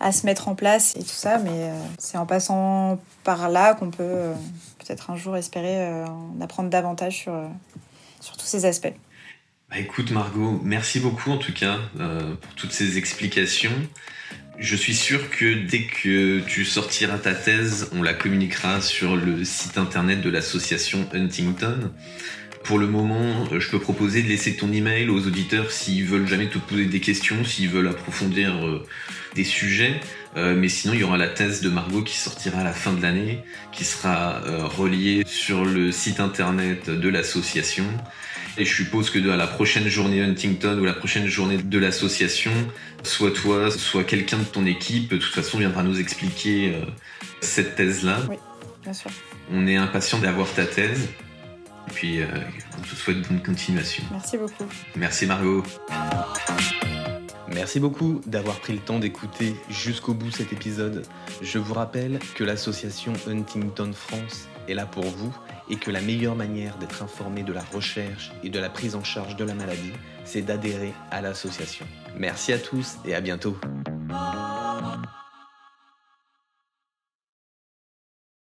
à, 0.00 0.12
se 0.12 0.24
mettre 0.24 0.48
en 0.48 0.54
place 0.54 0.94
et 0.96 1.00
tout 1.00 1.08
ça, 1.08 1.38
mais 1.38 1.70
c'est 1.98 2.16
en 2.16 2.24
passant 2.24 3.00
par 3.24 3.48
là 3.48 3.74
qu'on 3.74 3.90
peut 3.90 4.30
peut-être 4.78 5.10
un 5.10 5.16
jour 5.16 5.36
espérer 5.36 6.04
en 6.04 6.40
apprendre 6.40 6.70
davantage 6.70 7.18
sur, 7.18 7.34
sur 8.20 8.36
tous 8.36 8.46
ces 8.46 8.66
aspects. 8.66 8.94
Bah, 9.74 9.80
écoute 9.80 10.12
Margot, 10.12 10.60
merci 10.62 11.00
beaucoup 11.00 11.32
en 11.32 11.36
tout 11.36 11.52
cas 11.52 11.80
euh, 11.98 12.36
pour 12.40 12.54
toutes 12.54 12.70
ces 12.70 12.96
explications. 12.96 13.72
Je 14.56 14.76
suis 14.76 14.94
sûr 14.94 15.30
que 15.30 15.52
dès 15.66 15.82
que 15.82 16.38
tu 16.46 16.64
sortiras 16.64 17.18
ta 17.18 17.34
thèse, 17.34 17.90
on 17.92 18.00
la 18.00 18.14
communiquera 18.14 18.80
sur 18.80 19.16
le 19.16 19.44
site 19.44 19.76
internet 19.76 20.20
de 20.20 20.30
l'association 20.30 21.08
Huntington. 21.12 21.90
Pour 22.62 22.78
le 22.78 22.86
moment, 22.86 23.48
je 23.50 23.68
peux 23.68 23.80
proposer 23.80 24.22
de 24.22 24.28
laisser 24.28 24.54
ton 24.54 24.70
email 24.70 25.08
aux 25.08 25.26
auditeurs 25.26 25.72
s'ils 25.72 26.04
veulent 26.04 26.28
jamais 26.28 26.46
te 26.46 26.58
poser 26.58 26.86
des 26.86 27.00
questions, 27.00 27.44
s'ils 27.44 27.68
veulent 27.68 27.88
approfondir 27.88 28.54
euh, 28.64 28.86
des 29.34 29.42
sujets. 29.42 30.00
Euh, 30.36 30.54
mais 30.54 30.68
sinon, 30.68 30.94
il 30.94 31.00
y 31.00 31.04
aura 31.04 31.18
la 31.18 31.28
thèse 31.28 31.62
de 31.62 31.68
Margot 31.68 32.02
qui 32.02 32.16
sortira 32.16 32.60
à 32.60 32.64
la 32.64 32.72
fin 32.72 32.92
de 32.92 33.02
l'année, 33.02 33.40
qui 33.72 33.84
sera 33.84 34.40
reliée 34.68 35.24
sur 35.26 35.64
le 35.64 35.90
site 35.90 36.20
internet 36.20 36.90
de 36.90 37.08
l'association. 37.08 37.86
Et 38.56 38.64
je 38.64 38.72
suppose 38.72 39.10
que 39.10 39.28
à 39.30 39.36
la 39.36 39.48
prochaine 39.48 39.88
journée 39.88 40.22
Huntington 40.22 40.78
ou 40.78 40.84
la 40.84 40.92
prochaine 40.92 41.26
journée 41.26 41.58
de 41.58 41.78
l'association, 41.78 42.52
soit 43.02 43.32
toi, 43.32 43.70
soit 43.70 44.04
quelqu'un 44.04 44.38
de 44.38 44.44
ton 44.44 44.64
équipe, 44.64 45.10
de 45.10 45.16
toute 45.16 45.34
façon, 45.34 45.58
viendra 45.58 45.82
nous 45.82 45.98
expliquer 45.98 46.74
euh, 46.74 46.86
cette 47.40 47.74
thèse-là. 47.74 48.18
Oui, 48.28 48.36
bien 48.82 48.92
sûr. 48.92 49.10
On 49.52 49.66
est 49.66 49.76
impatient 49.76 50.18
d'avoir 50.18 50.48
ta 50.52 50.66
thèse. 50.66 51.08
Et 51.88 51.92
puis, 51.92 52.20
euh, 52.20 52.26
on 52.78 52.82
te 52.82 52.94
souhaite 52.94 53.28
bonne 53.28 53.42
continuation. 53.42 54.04
Merci 54.12 54.38
beaucoup. 54.38 54.66
Merci 54.94 55.26
Margot. 55.26 55.64
Merci 57.52 57.78
beaucoup 57.78 58.20
d'avoir 58.26 58.58
pris 58.60 58.72
le 58.72 58.78
temps 58.78 58.98
d'écouter 58.98 59.54
jusqu'au 59.68 60.14
bout 60.14 60.30
cet 60.30 60.52
épisode. 60.52 61.02
Je 61.42 61.58
vous 61.58 61.74
rappelle 61.74 62.18
que 62.34 62.44
l'association 62.44 63.12
Huntington 63.28 63.92
France 63.92 64.48
est 64.68 64.74
là 64.74 64.86
pour 64.86 65.04
vous 65.04 65.34
et 65.70 65.76
que 65.76 65.90
la 65.90 66.00
meilleure 66.00 66.36
manière 66.36 66.76
d'être 66.76 67.02
informé 67.02 67.42
de 67.42 67.52
la 67.52 67.62
recherche 67.62 68.32
et 68.42 68.50
de 68.50 68.58
la 68.58 68.68
prise 68.68 68.94
en 68.94 69.04
charge 69.04 69.36
de 69.36 69.44
la 69.44 69.54
maladie, 69.54 69.92
c'est 70.24 70.42
d'adhérer 70.42 70.92
à 71.10 71.20
l'association. 71.20 71.86
Merci 72.16 72.52
à 72.52 72.58
tous 72.58 72.96
et 73.04 73.14
à 73.14 73.20
bientôt. 73.20 73.56